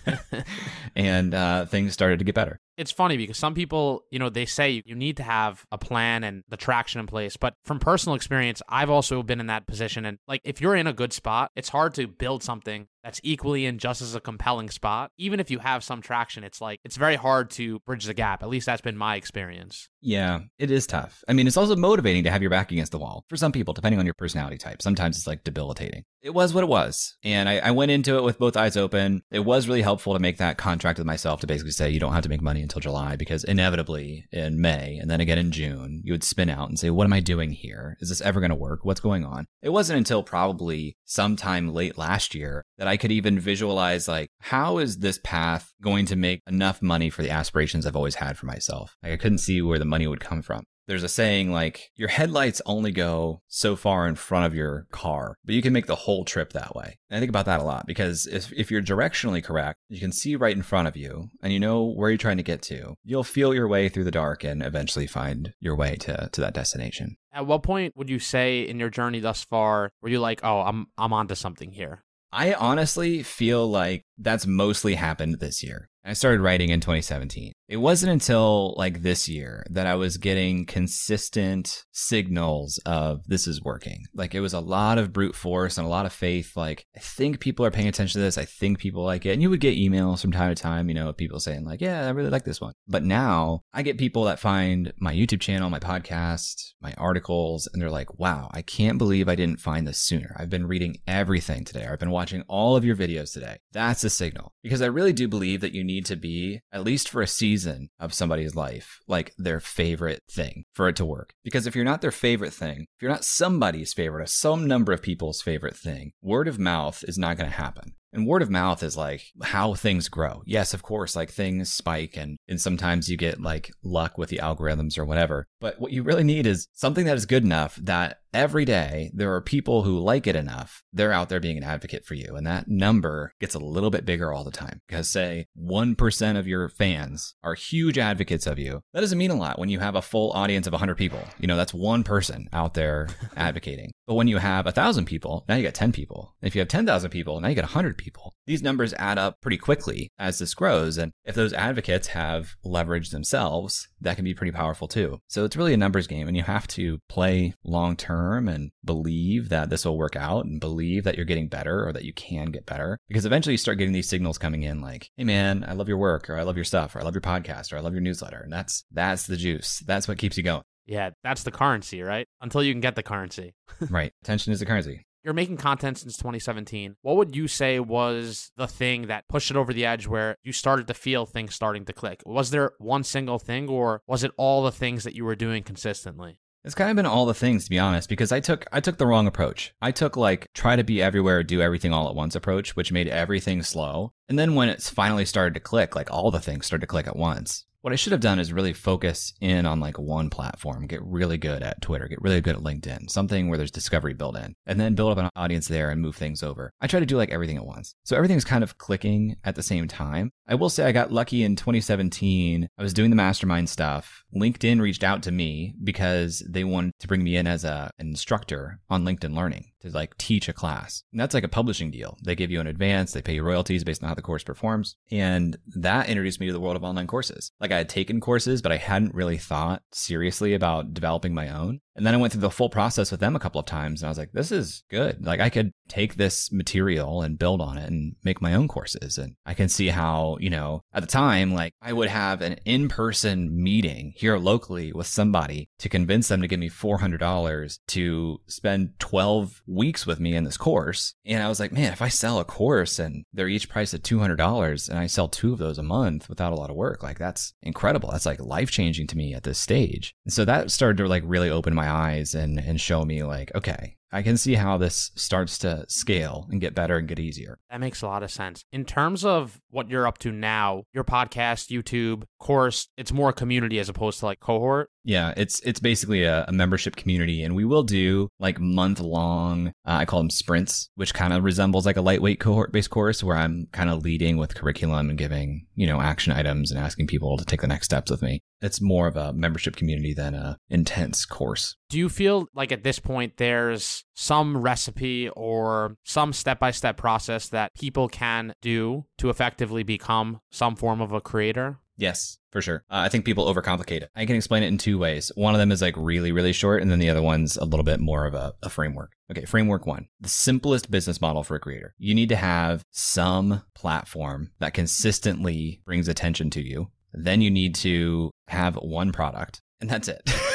and 0.96 1.34
uh, 1.34 1.66
things 1.66 1.94
started 1.94 2.20
to 2.20 2.26
get 2.26 2.36
better. 2.36 2.60
It's 2.78 2.92
funny 2.92 3.18
because 3.18 3.38
some 3.38 3.54
people, 3.54 4.04
you 4.12 4.20
know, 4.20 4.30
they 4.30 4.46
say 4.46 4.82
you 4.86 4.96
need 4.96 5.18
to 5.18 5.24
have 5.24 5.66
a 5.72 5.78
plan 5.78 6.24
and 6.24 6.44
the 6.50 6.58
traction 6.58 7.00
in 7.00 7.08
place. 7.08 7.38
But 7.38 7.54
from 7.64 7.80
personal 7.80 8.16
experience, 8.16 8.62
I've 8.70 8.90
also 8.90 9.24
been 9.24 9.40
in 9.40 9.48
that 9.48 9.68
position. 9.68 10.06
And 10.06 10.18
like, 10.28 10.42
if 10.44 10.62
you're 10.62 10.76
in 10.76 10.88
a 10.88 10.94
good 10.94 11.14
spot, 11.14 11.52
it's 11.56 11.70
hard 11.70 11.94
to 11.96 12.08
build 12.08 12.44
something 12.44 12.88
that's 13.04 13.20
equally 13.24 13.66
in 13.66 13.80
just 13.80 14.02
as 14.02 14.14
a 14.14 14.20
compelling 14.20 14.70
spot. 14.70 15.12
Even 15.18 15.40
if 15.40 15.50
you 15.50 15.60
have 15.60 15.84
some 15.84 16.02
traction, 16.02 16.44
it's 16.44 16.62
like, 16.62 16.80
it's 16.84 16.98
very 16.98 17.16
hard 17.16 17.50
to 17.52 17.80
bridge 17.80 18.06
the 18.06 18.14
gap. 18.14 18.44
At 18.44 18.50
least 18.50 18.68
that's 18.68 18.82
been 18.82 18.98
my 18.98 19.16
experience. 19.16 19.90
Yeah, 20.02 20.42
it 20.60 20.72
is 20.72 20.88
tough. 20.88 21.24
I 21.28 21.34
mean, 21.34 21.48
it's 21.48 21.58
also 21.58 21.76
motivating 21.76 22.24
to 22.24 22.32
have 22.32 22.42
your 22.42 22.52
back 22.52 22.72
against 22.72 22.92
the 22.92 23.00
wall 23.00 23.26
for 23.28 23.38
some 23.38 23.52
people, 23.52 23.74
depending 23.74 24.00
on 24.00 24.06
your 24.06 24.14
personality 24.14 24.58
type. 24.58 24.82
Sometimes 24.82 25.18
it's 25.18 25.28
like 25.28 25.44
debilitating. 25.44 26.04
It 26.22 26.34
was 26.36 26.54
what 26.54 26.64
it 26.64 26.68
was. 26.68 27.18
And 27.24 27.50
I, 27.50 27.58
I 27.58 27.72
went 27.72 27.92
into 27.92 28.18
it 28.18 28.24
with 28.24 28.38
both 28.38 28.56
eyes 28.56 28.78
open. 28.78 29.24
It 29.32 29.40
was 29.40 29.68
really 29.68 29.82
helpful 29.82 30.14
to 30.14 30.20
make 30.20 30.38
that 30.38 30.58
contract 30.58 31.00
with 31.00 31.08
myself 31.08 31.42
to 31.42 31.48
basically 31.48 31.72
say, 31.72 31.90
you 31.90 32.00
don't 32.00 32.14
have 32.14 32.24
to 32.24 32.30
make 32.30 32.42
money 32.42 32.61
until 32.62 32.82
July 32.82 33.16
because 33.16 33.44
inevitably 33.44 34.26
in 34.32 34.62
May 34.62 34.98
and 34.98 35.10
then 35.10 35.20
again 35.22 35.38
in 35.38 35.52
June, 35.52 36.02
you 36.04 36.14
would 36.14 36.24
spin 36.24 36.50
out 36.50 36.70
and 36.70 36.80
say, 36.80 36.90
what 36.90 37.06
am 37.06 37.14
I 37.14 37.20
doing 37.20 37.52
here? 37.52 37.98
Is 38.00 38.10
this 38.10 38.22
ever 38.22 38.40
going 38.40 38.50
to 38.50 38.56
work? 38.56 38.84
What's 38.84 39.00
going 39.00 39.26
on? 39.26 39.46
It 39.62 39.70
wasn't 39.70 39.98
until 39.98 40.24
probably 40.24 40.98
sometime 41.06 41.74
late 41.74 41.98
last 41.98 42.36
year 42.36 42.64
that 42.78 42.88
I 42.88 42.98
could 42.98 43.12
even 43.12 43.40
visualize 43.40 44.08
like, 44.08 44.30
how 44.40 44.78
is 44.78 45.00
this 45.00 45.20
path 45.24 45.74
going 45.82 46.06
to 46.08 46.16
make 46.16 46.42
enough 46.48 46.82
money 46.82 47.10
for 47.10 47.22
the 47.22 47.30
aspirations 47.30 47.86
I've 47.86 47.96
always 47.96 48.16
had 48.16 48.38
for 48.38 48.46
myself? 48.46 48.96
Like 49.04 49.14
I 49.14 49.18
couldn't 49.18 49.40
see 49.40 49.62
where 49.62 49.80
the 49.80 49.86
money 49.86 50.08
would 50.08 50.20
come 50.20 50.42
from. 50.42 50.64
There's 50.88 51.04
a 51.04 51.10
saying 51.10 51.52
like 51.52 51.92
your 51.96 52.10
headlights 52.10 52.62
only 52.66 52.92
go 52.92 53.42
so 53.48 53.76
far 53.76 54.08
in 54.08 54.16
front 54.16 54.46
of 54.46 54.56
your 54.56 54.88
car, 54.92 55.38
but 55.46 55.56
you 55.56 55.62
can 55.62 55.74
make 55.74 55.86
the 55.86 55.96
whole 55.96 56.26
trip 56.26 56.54
that 56.54 56.76
way. 56.76 56.98
And 57.10 57.18
I 57.18 57.20
think 57.20 57.30
about 57.30 57.46
that 57.46 57.60
a 57.60 57.64
lot 57.64 57.86
because 57.86 58.28
if, 58.28 58.52
if 58.54 58.72
you're 58.72 58.82
directionally 58.82 59.44
correct, 59.44 59.80
you 59.90 60.00
can 60.00 60.12
see 60.12 60.36
right 60.36 60.56
in 60.56 60.64
front 60.64 60.88
of 60.88 60.98
you 60.98 61.30
and 61.42 61.54
you 61.54 61.60
know 61.60 61.84
where 61.84 62.10
you're 62.10 62.18
trying 62.18 62.38
to 62.38 62.44
get 62.44 62.62
to. 62.64 62.96
You'll 63.04 63.24
feel 63.24 63.54
your 63.54 63.68
way 63.68 63.90
through 63.90 64.06
the 64.06 64.12
dark 64.12 64.44
and 64.44 64.62
eventually 64.62 65.08
find 65.08 65.54
your 65.60 65.76
way 65.76 65.96
to, 65.98 66.30
to 66.32 66.42
that 66.42 66.54
destination. 66.54 67.18
At 67.34 67.48
what 67.48 67.64
point 67.64 67.96
would 67.96 68.10
you 68.10 68.20
say 68.20 68.62
in 68.62 68.80
your 68.80 68.90
journey 68.90 69.20
thus 69.20 69.44
far 69.44 69.92
were 70.02 70.10
you 70.10 70.20
like, 70.20 70.42
oh, 70.44 70.62
I'm 70.62 70.88
I'm 70.98 71.14
onto 71.14 71.36
something 71.36 71.72
here? 71.72 72.04
I 72.34 72.54
honestly 72.54 73.24
feel 73.24 73.70
like 73.70 74.06
that's 74.22 74.48
mostly 74.48 74.96
happened 74.96 75.40
this 75.40 75.64
year. 75.64 75.90
I 76.04 76.14
started 76.14 76.42
writing 76.42 76.70
in 76.70 76.80
2017. 76.80 77.54
It 77.68 77.78
wasn't 77.78 78.12
until 78.12 78.74
like 78.76 79.02
this 79.02 79.30
year 79.30 79.64
that 79.70 79.86
I 79.86 79.96
was 79.96 80.18
getting 80.18 80.66
consistent 80.66 81.86
signals 81.92 82.80
of 82.86 83.24
this 83.28 83.46
is 83.46 83.62
working. 83.62 84.06
Like 84.14 84.34
it 84.34 84.40
was 84.40 84.54
a 84.54 84.60
lot 84.60 84.98
of 84.98 85.14
brute 85.14 85.36
force 85.36 85.78
and 85.78 85.86
a 85.86 85.90
lot 85.90 86.08
of 86.08 86.12
faith. 86.12 86.58
Like 86.58 86.86
I 86.98 87.00
think 87.00 87.40
people 87.40 87.66
are 87.66 87.72
paying 87.72 87.88
attention 87.88 88.20
to 88.20 88.24
this. 88.24 88.38
I 88.38 88.46
think 88.46 88.80
people 88.80 89.04
like 89.04 89.26
it. 89.26 89.34
And 89.34 89.42
you 89.42 89.50
would 89.52 89.60
get 89.60 89.78
emails 89.78 90.22
from 90.22 90.32
time 90.32 90.54
to 90.54 90.62
time, 90.62 90.90
you 90.90 90.96
know, 90.96 91.14
people 91.14 91.40
saying 91.40 91.66
like, 91.66 91.82
yeah, 91.82 92.08
I 92.08 92.10
really 92.10 92.32
like 92.32 92.46
this 92.46 92.60
one. 92.60 92.74
But 92.88 93.04
now 93.04 93.62
I 93.72 93.84
get 93.84 94.00
people 94.00 94.24
that 94.24 94.40
find 94.40 94.92
my 95.00 95.14
YouTube 95.14 95.40
channel, 95.40 95.70
my 95.70 95.80
podcast, 95.80 96.74
my 96.82 96.94
articles, 96.98 97.70
and 97.72 97.82
they're 97.82 97.92
like, 97.92 98.20
wow, 98.20 98.50
I 98.54 98.64
can't 98.64 98.98
believe 98.98 99.30
I 99.30 99.36
didn't 99.36 99.62
find 99.62 99.88
this 99.88 100.02
sooner. 100.02 100.36
I've 100.38 100.50
been 100.50 100.68
reading 100.68 100.98
everything 101.08 101.64
today. 101.64 101.86
I've 101.86 102.00
been 102.00 102.10
watching 102.10 102.44
all 102.48 102.76
of 102.76 102.84
your 102.84 102.96
videos 102.96 103.34
today. 103.34 103.58
That's 103.72 104.04
a 104.04 104.10
signal 104.12 104.54
because 104.64 104.82
I 104.82 104.88
really 104.88 105.14
do 105.14 105.28
believe 105.28 105.62
that 105.62 105.74
you 105.74 105.84
need 105.84 106.06
to 106.08 106.16
be, 106.16 106.62
at 106.72 106.84
least 106.84 107.10
for 107.10 107.22
a 107.22 107.28
season 107.28 107.90
of 108.00 108.14
somebody's 108.14 108.56
life, 108.56 109.00
like 109.08 109.34
their 109.38 109.60
favorite 109.60 110.22
thing 110.30 110.66
for 110.74 110.88
it 110.88 110.96
to 110.98 111.06
work. 111.06 111.34
Because 111.44 111.68
if 111.68 111.76
you're 111.76 111.86
not 111.86 112.02
their 112.02 112.12
favorite 112.12 112.54
thing, 112.54 112.88
if 112.96 113.02
you're 113.02 113.12
not 113.12 113.26
somebody's 113.26 113.94
favorite, 113.94 114.24
or 114.24 114.28
some 114.28 114.68
number 114.68 114.92
of 114.92 115.02
people's 115.02 115.42
favorite 115.42 115.76
thing, 115.76 116.12
word 116.22 116.48
of 116.48 116.60
mouth 116.60 117.04
is 117.08 117.18
not 117.18 117.38
going 117.38 117.50
to 117.50 117.56
happen. 117.56 117.94
And 118.14 118.28
word 118.28 118.42
of 118.42 118.50
mouth 118.50 118.84
is 118.84 118.98
like 118.98 119.32
how 119.42 119.74
things 119.74 120.10
grow. 120.10 120.44
Yes, 120.46 120.74
of 120.74 120.84
course, 120.84 121.16
like 121.16 121.32
things 121.32 121.72
spike 121.72 122.18
and, 122.18 122.38
and 122.48 122.60
sometimes 122.60 123.10
you 123.10 123.16
get 123.16 123.40
like 123.40 123.72
luck 123.84 124.18
with 124.18 124.30
the 124.30 124.40
algorithms 124.44 124.98
or 124.98 125.06
whatever. 125.06 125.48
But 125.62 125.80
what 125.80 125.94
you 125.94 126.04
really 126.04 126.24
need 126.24 126.46
is 126.46 126.68
something 126.74 127.06
that 127.06 127.16
is 127.16 127.26
good 127.26 127.44
enough 127.44 127.76
that 127.78 128.18
every 128.34 128.66
day 128.66 129.12
there 129.14 129.34
are 129.34 129.42
people 129.42 129.84
who 129.84 130.00
like 130.00 130.28
it 130.28 130.36
enough. 130.36 130.84
They're 130.92 131.12
out 131.12 131.30
there 131.30 131.40
being 131.40 131.58
an 131.58 131.64
advocate 131.64 132.06
for 132.06 132.16
you. 132.16 132.36
And 132.36 132.46
that 132.48 132.68
number 132.68 133.34
gets 133.40 133.56
a 133.56 133.60
little 133.60 133.90
bit 133.90 134.06
bigger 134.06 134.34
all 134.34 134.44
the 134.44 134.52
time. 134.52 134.82
Because 134.88 135.10
say 135.10 135.48
1% 135.58 136.40
of 136.40 136.48
your 136.48 136.70
fans 136.70 137.36
are 137.44 137.54
huge 137.54 137.98
advocates 137.98 138.48
of 138.48 138.60
you. 138.60 138.82
That 138.94 139.02
doesn't 139.02 139.18
mean 139.18 139.32
a 139.32 139.36
lot 139.36 139.60
when 139.60 139.70
you 139.70 139.80
have 139.80 139.96
a 139.96 140.02
full 140.02 140.32
audience 140.32 140.68
of 140.68 140.74
100 140.74 140.96
people. 140.96 141.24
You 141.40 141.48
know, 141.48 141.58
that's 141.58 141.74
one 141.74 142.04
person 142.04 142.48
out 142.52 142.74
there 142.74 143.10
advocating. 143.36 143.92
But 144.08 144.16
when 144.16 144.28
you 144.28 144.38
have 144.38 144.68
a 144.68 144.72
thousand 144.72 145.06
people, 145.06 145.46
now 145.48 145.56
you 145.56 145.64
got 145.64 145.74
10 145.74 145.92
people. 145.92 146.36
If 146.42 146.56
you 146.56 146.60
have 146.60 146.68
10,000 146.68 147.10
people, 147.10 147.40
now 147.40 147.50
you 147.50 147.56
got 147.56 147.64
100 147.64 147.98
people. 147.98 148.34
These 148.46 148.64
numbers 148.64 148.94
add 148.96 149.18
up 149.18 149.36
pretty 149.42 149.58
quickly 149.58 150.10
as 150.18 150.40
this 150.40 150.54
grows. 150.54 150.98
And 150.98 151.12
if 151.24 151.36
those 151.36 151.54
advocates 151.54 152.08
have 152.08 152.56
leverage 152.64 153.12
themselves, 153.12 153.88
that 154.02 154.16
can 154.16 154.26
be 154.26 154.34
pretty 154.34 154.52
powerful 154.52 154.88
too. 154.88 155.20
So 155.28 155.48
it's 155.52 155.58
really 155.58 155.74
a 155.74 155.78
numbers 155.78 156.08
game 156.08 156.30
and 156.30 156.38
you 156.38 156.44
have 156.44 156.66
to 156.66 156.98
play 157.10 157.54
long 157.66 157.98
term 157.98 158.48
and 158.48 158.72
believe 158.86 159.50
that 159.50 159.70
this 159.70 159.84
will 159.84 159.98
work 159.98 160.16
out 160.16 160.46
and 160.46 160.62
believe 160.62 161.04
that 161.04 161.18
you're 161.18 161.26
getting 161.26 161.50
better 161.50 161.86
or 161.86 161.92
that 161.92 162.06
you 162.06 162.14
can 162.14 162.52
get 162.52 162.66
better. 162.66 162.98
Because 163.10 163.26
eventually 163.26 163.56
you 163.56 163.58
start 163.58 163.78
getting 163.78 163.92
these 163.92 164.08
signals 164.08 164.38
coming 164.38 164.64
in 164.64 164.80
like, 164.80 165.10
hey 165.18 165.26
man, 165.26 165.66
I 165.68 165.74
love 165.74 165.90
your 165.90 165.98
work 165.98 166.30
or 166.30 166.38
I 166.38 166.44
love 166.44 166.56
your 166.56 166.64
stuff 166.64 166.96
or 166.96 167.02
I 167.02 167.04
love 167.04 167.16
your 167.16 167.22
podcast 167.22 167.74
or 167.74 167.78
I 167.78 167.82
love 167.82 167.92
your 167.92 168.02
newsletter. 168.02 168.40
And 168.40 168.54
that's 168.54 168.86
that's 168.94 169.28
the 169.28 169.36
juice. 169.36 169.84
That's 169.86 170.08
what 170.08 170.18
keeps 170.18 170.38
you 170.38 170.44
going. 170.44 170.64
Yeah, 170.86 171.10
that's 171.22 171.44
the 171.44 171.52
currency, 171.52 172.02
right? 172.02 172.28
Until 172.40 172.64
you 172.64 172.74
can 172.74 172.80
get 172.80 172.96
the 172.96 173.04
currency. 173.04 173.54
right. 173.90 174.14
Attention 174.24 174.54
is 174.54 174.62
the 174.62 174.66
currency. 174.66 175.06
You're 175.24 175.36
making 175.36 175.58
content 175.58 176.00
since 176.00 176.18
2017. 176.18 176.96
What 177.04 177.16
would 177.16 177.36
you 177.36 177.48
say 177.48 177.80
was 177.80 178.52
the 178.58 178.68
thing 178.68 179.08
that 179.08 179.28
pushed 179.28 179.52
it 179.52 179.58
over 179.58 179.72
the 179.72 179.86
edge 179.86 180.08
where 180.08 180.36
you 180.44 180.52
started 180.52 180.88
to 180.88 180.96
feel 180.96 181.28
things 181.28 181.54
starting 181.54 181.86
to 181.86 181.94
click? 181.94 182.24
Was 182.26 182.50
there 182.50 182.72
one 182.80 183.04
single 183.04 183.38
thing 183.38 183.70
or 183.70 184.02
was 184.08 184.24
it 184.24 184.32
all 184.36 184.64
the 184.64 184.72
things 184.72 185.04
that 185.04 185.16
you 185.16 185.24
were 185.24 185.36
doing 185.36 185.62
consistently? 185.62 186.40
It's 186.64 186.76
kind 186.76 186.90
of 186.92 186.96
been 186.96 187.06
all 187.08 187.26
the 187.26 187.34
things 187.34 187.64
to 187.64 187.70
be 187.70 187.80
honest 187.80 188.08
because 188.08 188.32
I 188.32 188.40
took 188.40 188.66
I 188.72 188.80
took 188.80 188.98
the 188.98 189.08
wrong 189.08 189.28
approach. 189.28 189.74
I 189.82 189.92
took 189.92 190.16
like 190.16 190.48
try 190.54 190.76
to 190.76 190.84
be 190.84 191.02
everywhere, 191.02 191.44
do 191.44 191.62
everything 191.62 191.94
all 191.94 192.08
at 192.08 192.16
once 192.16 192.36
approach, 192.36 192.76
which 192.76 192.92
made 192.92 193.08
everything 193.08 193.64
slow. 193.64 194.14
And 194.30 194.38
then 194.38 194.54
when 194.56 194.70
it's 194.70 194.90
finally 194.90 195.26
started 195.26 195.56
to 195.56 195.60
click, 195.60 195.96
like 195.96 196.12
all 196.12 196.30
the 196.30 196.40
things 196.40 196.68
started 196.68 196.82
to 196.82 196.88
click 196.88 197.08
at 197.08 197.16
once. 197.16 197.66
What 197.84 197.94
I 197.94 197.96
should 197.96 198.12
have 198.12 198.22
done 198.22 198.38
is 198.38 198.54
really 198.54 198.74
focus 198.74 199.34
in 199.42 199.66
on 199.66 199.80
like 199.80 199.98
one 199.98 200.30
platform, 200.30 200.86
get 200.86 201.02
really 201.04 201.40
good 201.40 201.64
at 201.64 201.82
Twitter, 201.82 202.08
get 202.08 202.22
really 202.22 202.40
good 202.40 202.56
at 202.56 202.62
LinkedIn, 202.62 203.10
something 203.10 203.50
where 203.50 203.58
there's 203.58 203.72
discovery 203.72 204.14
built 204.14 204.38
in, 204.38 204.54
and 204.68 204.80
then 204.80 204.94
build 204.94 205.12
up 205.12 205.18
an 205.18 205.32
audience 205.36 205.68
there 205.68 205.90
and 205.90 206.00
move 206.00 206.16
things 206.16 206.44
over. 206.44 206.72
I 206.80 206.86
try 206.86 207.00
to 207.00 207.08
do 207.08 207.18
like 207.18 207.32
everything 207.32 207.58
at 207.58 207.66
once. 207.66 207.96
So 208.04 208.16
everything's 208.16 208.46
kind 208.46 208.64
of 208.64 208.78
clicking 208.78 209.36
at 209.44 209.56
the 209.56 209.64
same 209.64 209.88
time. 209.88 210.30
I 210.52 210.56
will 210.56 210.70
say 210.70 210.84
I 210.84 210.92
got 210.92 211.14
lucky 211.14 211.44
in 211.44 211.56
2017. 211.56 212.68
I 212.78 212.84
was 212.84 212.94
doing 212.94 213.10
the 213.10 213.16
mastermind 213.16 213.70
stuff. 213.70 214.26
LinkedIn 214.36 214.82
reached 214.82 215.02
out 215.02 215.24
to 215.24 215.32
me 215.32 215.74
because 215.82 216.46
they 216.46 216.66
wanted 216.66 216.92
to 217.00 217.08
bring 217.08 217.24
me 217.24 217.38
in 217.38 217.48
as 217.48 217.64
a, 217.64 217.90
an 218.00 218.08
instructor 218.08 218.82
on 218.90 219.06
LinkedIn 219.06 219.34
Learning 219.34 219.72
to 219.80 219.90
like 219.92 220.18
teach 220.18 220.50
a 220.50 220.54
class. 220.54 221.04
And 221.14 221.22
that's 221.22 221.34
like 221.34 221.46
a 221.46 221.50
publishing 221.50 221.90
deal. 221.90 222.18
They 222.26 222.36
give 222.36 222.52
you 222.52 222.60
an 222.60 222.68
advance, 222.68 223.14
they 223.14 223.22
pay 223.22 223.36
you 223.36 223.44
royalties 223.44 223.86
based 223.86 224.04
on 224.04 224.10
how 224.10 224.16
the 224.16 224.22
course 224.22 224.44
performs. 224.44 224.98
And 225.10 225.58
that 225.68 226.10
introduced 226.10 226.42
me 226.42 226.48
to 226.48 226.54
the 226.54 226.60
world 226.60 226.76
of 226.76 226.84
online 226.84 227.08
courses. 227.08 227.54
Like 227.62 227.72
I 227.72 227.78
had 227.78 227.88
taken 227.88 228.20
courses, 228.20 228.62
but 228.62 228.74
I 228.74 228.78
hadn't 228.78 229.16
really 229.16 229.38
thought 229.38 229.84
seriously 229.94 230.54
about 230.54 230.94
developing 230.94 231.34
my 231.34 231.48
own. 231.48 231.80
And 231.96 232.06
then 232.06 232.14
I 232.14 232.18
went 232.18 232.34
through 232.34 232.42
the 232.42 232.50
full 232.50 232.70
process 232.70 233.12
with 233.12 233.20
them 233.20 233.36
a 233.36 233.40
couple 233.40 233.60
of 233.60 233.66
times 233.66 234.02
and 234.02 234.08
I 234.08 234.12
was 234.12 234.18
like, 234.18 234.32
this 234.32 234.52
is 234.52 234.84
good. 234.90 235.26
Like 235.26 235.40
I 235.40 235.50
could 235.50 235.72
take 235.88 236.16
this 236.16 236.52
material 236.52 237.22
and 237.22 237.38
build 237.38 237.62
on 237.62 237.78
it 237.78 237.90
and 237.90 238.16
make 238.24 238.42
my 238.42 238.54
own 238.54 238.68
courses. 238.68 239.18
And 239.18 239.36
I 239.46 239.54
can 239.54 239.68
see 239.68 239.88
how, 239.88 240.38
you 240.40 240.50
know, 240.50 240.84
at 240.94 241.02
the 241.02 241.08
time, 241.08 241.54
like 241.54 241.74
I 241.82 241.92
would 241.92 242.08
have 242.08 242.42
an 242.42 242.54
in 242.66 242.88
person 242.88 243.62
meeting 243.62 244.14
here 244.16 244.38
locally 244.38 244.94
with 244.94 245.08
somebody 245.08 245.70
to 245.80 245.90
convince 245.90 246.30
them 246.30 246.42
to 246.42 246.48
give 246.48 246.60
me 246.60 246.70
$400 246.70 247.80
to 247.88 248.42
spend 248.48 248.94
12 249.00 249.62
weeks 249.68 250.06
with 250.08 250.20
me 250.20 250.36
in 250.36 250.46
this 250.46 250.58
course. 250.58 251.14
And 251.26 251.44
I 251.44 251.50
was 251.50 251.60
like, 251.60 251.74
man, 251.74 251.92
if 251.92 252.02
I 252.02 252.08
sell 252.08 252.40
a 252.40 252.46
course 252.46 253.00
and 253.00 253.26
they're 253.34 253.50
each 253.50 253.70
priced 253.70 253.94
at 253.94 254.04
$200 254.04 254.90
and 254.90 254.98
I 254.98 255.08
sell 255.08 255.28
two 255.28 255.54
of 255.54 255.60
those 255.60 255.78
a 255.78 255.84
month 255.84 256.30
without 256.30 256.54
a 256.54 256.56
lot 256.56 256.70
of 256.70 256.76
work, 256.76 257.04
like 257.04 257.20
that's 257.20 257.54
incredible. 257.62 258.12
That's 258.12 258.26
like 258.26 258.40
life 258.40 258.72
changing 258.72 259.08
to 259.08 259.18
me 259.18 259.34
at 259.34 259.44
this 259.44 259.60
stage. 259.60 260.16
And 260.26 260.34
so 260.34 260.46
that 260.46 260.72
started 260.72 260.98
to 260.98 261.08
like 261.08 261.24
really 261.26 261.50
open 261.50 261.76
my 261.76 261.81
eyes 261.90 262.36
and, 262.36 262.60
and 262.60 262.80
show 262.80 263.06
me 263.06 263.24
like, 263.24 263.54
okay, 263.56 263.96
I 264.12 264.22
can 264.22 264.38
see 264.38 264.56
how 264.56 264.78
this 264.78 265.12
starts 265.16 265.58
to 265.60 265.86
scale 265.88 266.48
and 266.52 266.60
get 266.60 266.76
better 266.76 266.98
and 266.98 267.08
get 267.08 267.20
easier. 267.20 267.60
That 267.70 267.80
makes 267.80 268.02
a 268.02 268.08
lot 268.08 268.24
of 268.24 268.32
sense. 268.32 268.64
In 268.72 268.86
terms 268.86 269.24
of 269.24 269.60
what 269.70 269.90
you're 269.90 270.08
up 270.08 270.18
to 270.20 270.32
now, 270.32 270.84
your 270.94 271.04
podcast, 271.04 271.72
YouTube, 271.72 272.24
course, 272.42 272.90
it's 272.98 273.14
more 273.14 273.30
a 273.30 273.34
community 273.34 273.80
as 273.80 273.88
opposed 273.88 274.20
to 274.20 274.26
like 274.26 274.42
cohort. 274.42 274.90
Yeah, 275.04 275.34
it's 275.38 275.62
it's 275.62 275.80
basically 275.80 276.24
a, 276.24 276.46
a 276.48 276.52
membership 276.52 276.96
community, 276.96 277.44
and 277.44 277.56
we 277.56 277.66
will 277.66 277.84
do 277.84 278.30
like 278.40 278.60
month 278.60 279.00
long. 279.00 279.70
Uh, 279.86 280.02
I 280.02 280.06
call 280.06 280.20
them 280.20 280.30
sprints, 280.30 280.90
which 280.96 281.14
kind 281.14 281.34
of 281.34 281.44
resembles 281.44 281.86
like 281.86 281.98
a 281.98 282.02
lightweight 282.02 282.40
cohort 282.40 282.72
based 282.72 282.90
course 282.90 283.24
where 283.24 283.38
I'm 283.38 283.68
kind 283.72 283.90
of 283.90 284.04
leading 284.04 284.38
with 284.38 284.56
curriculum 284.56 285.10
and 285.10 285.18
giving 285.18 285.66
you 285.76 285.88
know 285.88 286.02
action 286.02 286.34
items 286.34 286.72
and 286.72 286.80
asking 286.80 287.08
people 287.08 287.38
to 287.38 287.46
take 287.46 287.62
the 287.62 287.68
next 287.68 287.86
steps 287.86 288.12
with 288.12 288.22
me. 288.22 288.42
It's 288.62 288.82
more 288.82 289.08
of 289.08 289.16
a 289.16 289.34
membership 289.34 289.76
community 289.76 290.14
than 290.14 290.36
a 290.36 290.58
intense 290.70 291.26
course. 291.26 291.76
Do 291.90 291.98
you 291.98 292.10
feel 292.10 292.48
like 292.54 292.72
at 292.72 292.84
this 292.84 293.00
point 293.00 293.38
there's 293.38 294.01
some 294.14 294.58
recipe 294.58 295.30
or 295.30 295.96
some 296.04 296.34
step 296.34 296.60
by 296.60 296.72
step 296.72 296.98
process 296.98 297.50
that 297.50 297.74
people 297.74 298.08
can 298.08 298.54
do 298.62 299.06
to 299.18 299.30
effectively 299.30 299.84
become 299.84 300.40
some 300.52 300.76
form 300.76 301.02
of 301.02 301.12
a 301.12 301.22
creator? 301.22 301.78
Yes, 301.98 302.40
for 302.52 302.62
sure. 302.62 302.84
Uh, 302.90 303.06
I 303.06 303.10
think 303.10 303.26
people 303.26 303.54
overcomplicate 303.54 304.02
it. 304.02 304.10
I 304.16 304.26
can 304.26 304.36
explain 304.36 304.64
it 304.64 304.68
in 304.68 304.80
two 304.80 304.98
ways. 304.98 305.32
One 305.36 305.54
of 305.54 305.60
them 305.60 305.72
is 305.72 305.82
like 305.84 305.96
really, 305.96 306.32
really 306.32 306.54
short, 306.54 306.82
and 306.82 306.90
then 306.90 306.98
the 306.98 307.10
other 307.10 307.22
one's 307.22 307.58
a 307.58 307.66
little 307.66 307.84
bit 307.84 308.00
more 308.00 308.26
of 308.26 308.34
a, 308.34 308.54
a 308.64 308.70
framework. 308.70 309.12
Okay, 309.30 309.46
framework 309.46 309.86
one 309.86 310.08
the 310.20 310.28
simplest 310.28 310.90
business 310.90 311.22
model 311.22 311.44
for 311.44 311.56
a 311.56 311.60
creator. 311.60 311.94
You 312.00 312.16
need 312.16 312.30
to 312.30 312.36
have 312.36 312.84
some 312.92 313.62
platform 313.76 314.52
that 314.60 314.74
consistently 314.74 315.82
brings 315.86 316.08
attention 316.08 316.50
to 316.52 316.62
you. 316.62 316.90
Then 317.14 317.42
you 317.42 317.52
need 317.52 317.76
to 317.76 318.32
have 318.48 318.76
one 318.76 319.12
product, 319.12 319.62
and 319.80 319.90
that's 319.90 320.08
it. 320.08 320.22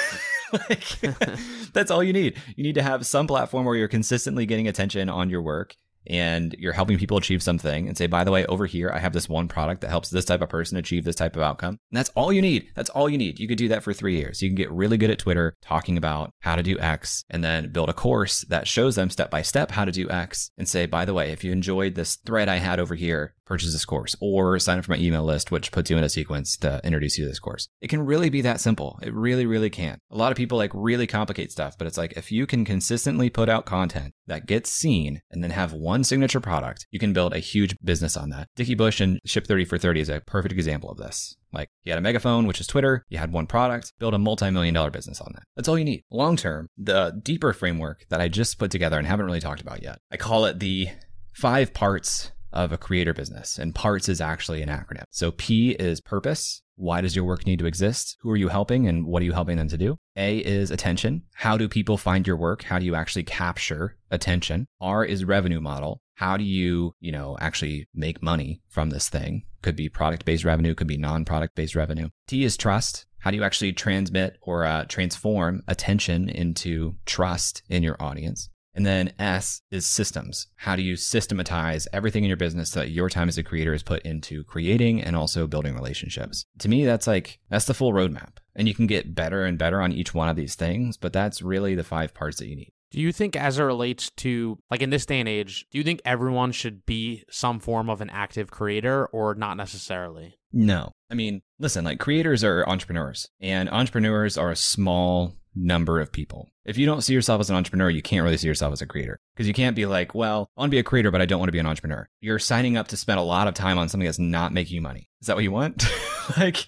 like, 0.68 1.00
that's 1.72 1.90
all 1.90 2.02
you 2.02 2.12
need. 2.12 2.37
You 2.56 2.64
need 2.64 2.74
to 2.74 2.82
have 2.82 3.06
some 3.06 3.26
platform 3.26 3.64
where 3.64 3.76
you're 3.76 3.88
consistently 3.88 4.46
getting 4.46 4.68
attention 4.68 5.09
on 5.09 5.30
your 5.30 5.42
work 5.42 5.76
and 6.09 6.55
you're 6.59 6.73
helping 6.73 6.99
people 6.99 7.16
achieve 7.16 7.42
something 7.42 7.88
and 7.88 7.97
say, 7.97 8.07
by 8.07 8.25
the 8.25 8.31
way, 8.31 8.47
over 8.47 8.66
here, 8.66 8.90
I 8.92 8.99
have 8.99 9.12
this 9.12 9.29
one 9.29 9.49
product 9.49 9.81
that 9.81 9.90
helps 9.90 10.11
this 10.11 10.25
type 10.25 10.42
of 10.42 10.49
person 10.49 10.77
achieve 10.77 11.05
this 11.05 11.16
type 11.16 11.37
of 11.37 11.42
outcome. 11.42 11.79
And 11.90 11.99
that's 11.99 12.11
all 12.11 12.33
you 12.33 12.42
need. 12.42 12.71
That's 12.75 12.90
all 12.90 13.09
you 13.09 13.19
need. 13.19 13.38
You 13.38 13.49
could 13.49 13.59
do 13.59 13.69
that 13.69 13.83
for 13.83 13.92
three 13.92 14.16
years. 14.16 14.42
You 14.42 14.49
can 14.49 14.57
get 14.57 14.71
really 14.71 14.97
good 14.97 15.11
at 15.11 15.19
Twitter 15.19 15.55
talking 15.62 15.97
about 15.97 16.31
how 16.40 16.57
to 16.57 16.62
do 16.62 16.79
X 16.79 17.25
and 17.31 17.42
then 17.42 17.73
build 17.73 17.88
a 17.88 17.95
course 17.95 18.42
that 18.49 18.69
shows 18.69 18.97
them 18.97 19.11
step 19.11 19.31
by 19.31 19.42
step 19.42 19.71
how 19.71 19.85
to 19.85 19.92
do 19.92 20.09
X 20.11 20.51
and 20.59 20.69
say, 20.69 20.87
by 20.87 21.05
the 21.05 21.14
way, 21.14 21.31
if 21.31 21.45
you 21.45 21.53
enjoyed 21.53 21.95
this 21.95 22.16
thread 22.16 22.49
I 22.49 22.57
had 22.57 22.81
over 22.81 22.95
here, 22.95 23.35
purchase 23.47 23.73
this 23.73 23.85
course 23.85 24.14
or 24.21 24.59
sign 24.59 24.79
up 24.79 24.85
for 24.85 24.92
my 24.92 24.99
email 24.99 25.25
list, 25.25 25.51
which 25.51 25.73
puts 25.73 25.90
you 25.90 25.97
in 25.97 26.05
a 26.05 26.09
sequence 26.09 26.57
to 26.59 26.81
introduce 26.85 27.16
you 27.16 27.25
to 27.25 27.29
this 27.29 27.38
course. 27.38 27.69
It 27.81 27.88
can 27.88 28.05
really 28.05 28.29
be 28.29 28.42
that 28.42 28.61
simple. 28.61 28.99
It 29.03 29.14
really, 29.14 29.47
really 29.47 29.71
can. 29.71 29.99
A 30.11 30.16
lot 30.16 30.33
of 30.33 30.37
people 30.37 30.59
like 30.59 30.73
really 30.75 31.07
complicate 31.07 31.53
stuff, 31.53 31.79
but 31.79 31.87
it's 31.87 31.99
like 31.99 32.14
if 32.16 32.33
you 32.33 32.47
can 32.47 32.64
consistently 32.64 33.31
put 33.31 33.49
out 33.49 33.64
content 33.64 34.12
that 34.26 34.46
gets 34.46 34.70
seen 34.70 35.20
and 35.30 35.42
then 35.42 35.50
have 35.50 35.72
one 35.72 36.04
signature 36.04 36.40
product, 36.40 36.86
you 36.90 36.98
can 36.98 37.12
build 37.12 37.32
a 37.32 37.38
huge 37.38 37.76
business 37.82 38.16
on 38.16 38.30
that. 38.30 38.48
Dickie 38.56 38.74
Bush 38.74 39.00
and 39.00 39.20
Ship 39.24 39.46
30 39.46 39.64
for 39.64 39.78
30 39.78 40.00
is 40.00 40.08
a 40.08 40.22
perfect 40.26 40.52
example 40.52 40.90
of 40.90 40.98
this. 40.98 41.36
Like 41.52 41.68
you 41.84 41.92
had 41.92 41.98
a 41.98 42.02
megaphone, 42.02 42.46
which 42.46 42.60
is 42.60 42.66
Twitter, 42.66 43.04
you 43.08 43.18
had 43.18 43.32
one 43.32 43.46
product, 43.46 43.92
build 43.98 44.14
a 44.14 44.18
multi-million 44.18 44.74
dollar 44.74 44.90
business 44.90 45.20
on 45.20 45.32
that. 45.34 45.44
That's 45.56 45.68
all 45.68 45.78
you 45.78 45.84
need. 45.84 46.04
Long 46.10 46.36
term, 46.36 46.68
the 46.76 47.18
deeper 47.22 47.52
framework 47.52 48.04
that 48.10 48.20
I 48.20 48.28
just 48.28 48.58
put 48.58 48.70
together 48.70 48.98
and 48.98 49.06
haven't 49.06 49.26
really 49.26 49.40
talked 49.40 49.60
about 49.60 49.82
yet. 49.82 49.98
I 50.10 50.16
call 50.16 50.44
it 50.44 50.58
the 50.58 50.88
five 51.32 51.72
parts 51.72 52.32
of 52.52 52.72
a 52.72 52.78
creator 52.78 53.12
business. 53.12 53.58
And 53.58 53.74
parts 53.74 54.08
is 54.08 54.20
actually 54.20 54.62
an 54.62 54.68
acronym. 54.68 55.04
So 55.10 55.30
P 55.30 55.72
is 55.72 56.00
purpose. 56.00 56.62
Why 56.76 57.00
does 57.00 57.16
your 57.16 57.24
work 57.24 57.46
need 57.46 57.58
to 57.60 57.66
exist? 57.66 58.16
Who 58.20 58.30
are 58.30 58.36
you 58.36 58.48
helping 58.48 58.86
and 58.86 59.06
what 59.06 59.22
are 59.22 59.24
you 59.24 59.32
helping 59.32 59.56
them 59.56 59.68
to 59.68 59.78
do? 59.78 59.98
A 60.16 60.38
is 60.38 60.70
attention. 60.70 61.22
How 61.34 61.56
do 61.56 61.68
people 61.68 61.96
find 61.96 62.26
your 62.26 62.36
work? 62.36 62.64
How 62.64 62.78
do 62.78 62.84
you 62.84 62.94
actually 62.94 63.24
capture 63.24 63.96
attention? 64.10 64.66
R 64.80 65.04
is 65.04 65.24
revenue 65.24 65.60
model. 65.60 66.02
How 66.16 66.36
do 66.36 66.44
you, 66.44 66.94
you 67.00 67.12
know, 67.12 67.36
actually 67.40 67.88
make 67.94 68.22
money 68.22 68.60
from 68.68 68.90
this 68.90 69.08
thing? 69.08 69.44
Could 69.62 69.76
be 69.76 69.88
product 69.88 70.24
based 70.26 70.44
revenue, 70.44 70.74
could 70.74 70.86
be 70.86 70.98
non 70.98 71.24
product 71.24 71.54
based 71.54 71.74
revenue. 71.74 72.10
T 72.26 72.44
is 72.44 72.56
trust. 72.56 73.06
How 73.18 73.30
do 73.30 73.36
you 73.36 73.44
actually 73.44 73.72
transmit 73.72 74.38
or 74.42 74.64
uh, 74.64 74.84
transform 74.84 75.62
attention 75.66 76.28
into 76.28 76.94
trust 77.06 77.62
in 77.68 77.82
your 77.82 77.96
audience? 78.00 78.50
And 78.76 78.84
then 78.84 79.14
S 79.18 79.62
is 79.70 79.86
systems. 79.86 80.48
How 80.56 80.76
do 80.76 80.82
you 80.82 80.96
systematize 80.96 81.88
everything 81.94 82.24
in 82.24 82.28
your 82.28 82.36
business 82.36 82.70
so 82.70 82.80
that 82.80 82.90
your 82.90 83.08
time 83.08 83.26
as 83.28 83.38
a 83.38 83.42
creator 83.42 83.72
is 83.72 83.82
put 83.82 84.02
into 84.02 84.44
creating 84.44 85.02
and 85.02 85.16
also 85.16 85.46
building 85.46 85.74
relationships? 85.74 86.44
To 86.58 86.68
me, 86.68 86.84
that's 86.84 87.06
like, 87.06 87.40
that's 87.48 87.64
the 87.64 87.74
full 87.74 87.94
roadmap. 87.94 88.36
And 88.54 88.68
you 88.68 88.74
can 88.74 88.86
get 88.86 89.14
better 89.14 89.44
and 89.44 89.58
better 89.58 89.80
on 89.80 89.92
each 89.92 90.12
one 90.12 90.28
of 90.28 90.36
these 90.36 90.54
things, 90.54 90.98
but 90.98 91.14
that's 91.14 91.40
really 91.40 91.74
the 91.74 91.84
five 91.84 92.12
parts 92.12 92.36
that 92.36 92.48
you 92.48 92.56
need. 92.56 92.72
Do 92.90 93.00
you 93.00 93.12
think, 93.12 93.34
as 93.34 93.58
it 93.58 93.62
relates 93.64 94.10
to, 94.18 94.58
like 94.70 94.80
in 94.82 94.90
this 94.90 95.06
day 95.06 95.20
and 95.20 95.28
age, 95.28 95.66
do 95.70 95.78
you 95.78 95.84
think 95.84 96.00
everyone 96.04 96.52
should 96.52 96.86
be 96.86 97.24
some 97.30 97.58
form 97.58 97.90
of 97.90 98.00
an 98.00 98.10
active 98.10 98.50
creator 98.50 99.06
or 99.06 99.34
not 99.34 99.56
necessarily? 99.56 100.38
No. 100.52 100.92
I 101.10 101.14
mean, 101.14 101.42
listen, 101.58 101.84
like 101.84 101.98
creators 101.98 102.44
are 102.44 102.66
entrepreneurs, 102.68 103.28
and 103.40 103.68
entrepreneurs 103.70 104.38
are 104.38 104.50
a 104.50 104.56
small 104.56 105.34
number 105.57 106.01
of 106.01 106.12
people. 106.12 106.51
If 106.64 106.79
you 106.79 106.87
don't 106.87 107.03
see 107.03 107.14
yourself 107.14 107.40
as 107.40 107.51
an 107.51 107.57
entrepreneur, 107.57 107.90
you 107.90 108.03
can't 108.03 108.25
really 108.25 108.37
see 108.37 108.47
yourself 108.47 108.73
as 108.73 108.83
a 108.83 108.87
creator 108.87 109.19
because 109.35 109.49
you 109.49 109.55
can't 109.55 109.77
be 109.77 109.87
like, 109.87 110.14
well, 110.14 110.51
I 110.57 110.61
want 110.61 110.71
to 110.71 110.75
be 110.75 110.79
a 110.79 110.85
creator, 110.85 111.11
but 111.11 111.23
I 111.23 111.27
don't 111.27 111.38
want 111.38 111.49
to 111.49 111.53
be 111.53 111.59
an 111.59 111.66
entrepreneur. 111.66 112.09
You're 112.21 112.38
signing 112.38 112.77
up 112.77 112.88
to 112.88 112.97
spend 112.97 113.19
a 113.19 113.23
lot 113.23 113.49
of 113.49 113.55
time 113.55 113.79
on 113.79 113.88
something 113.88 114.07
that's 114.07 114.19
not 114.19 114.53
making 114.53 114.75
you 114.75 114.83
money. 114.83 115.09
Is 115.21 115.27
that 115.29 115.37
what 115.37 115.45
you 115.45 115.53
want? 115.53 115.85
like, 116.37 116.66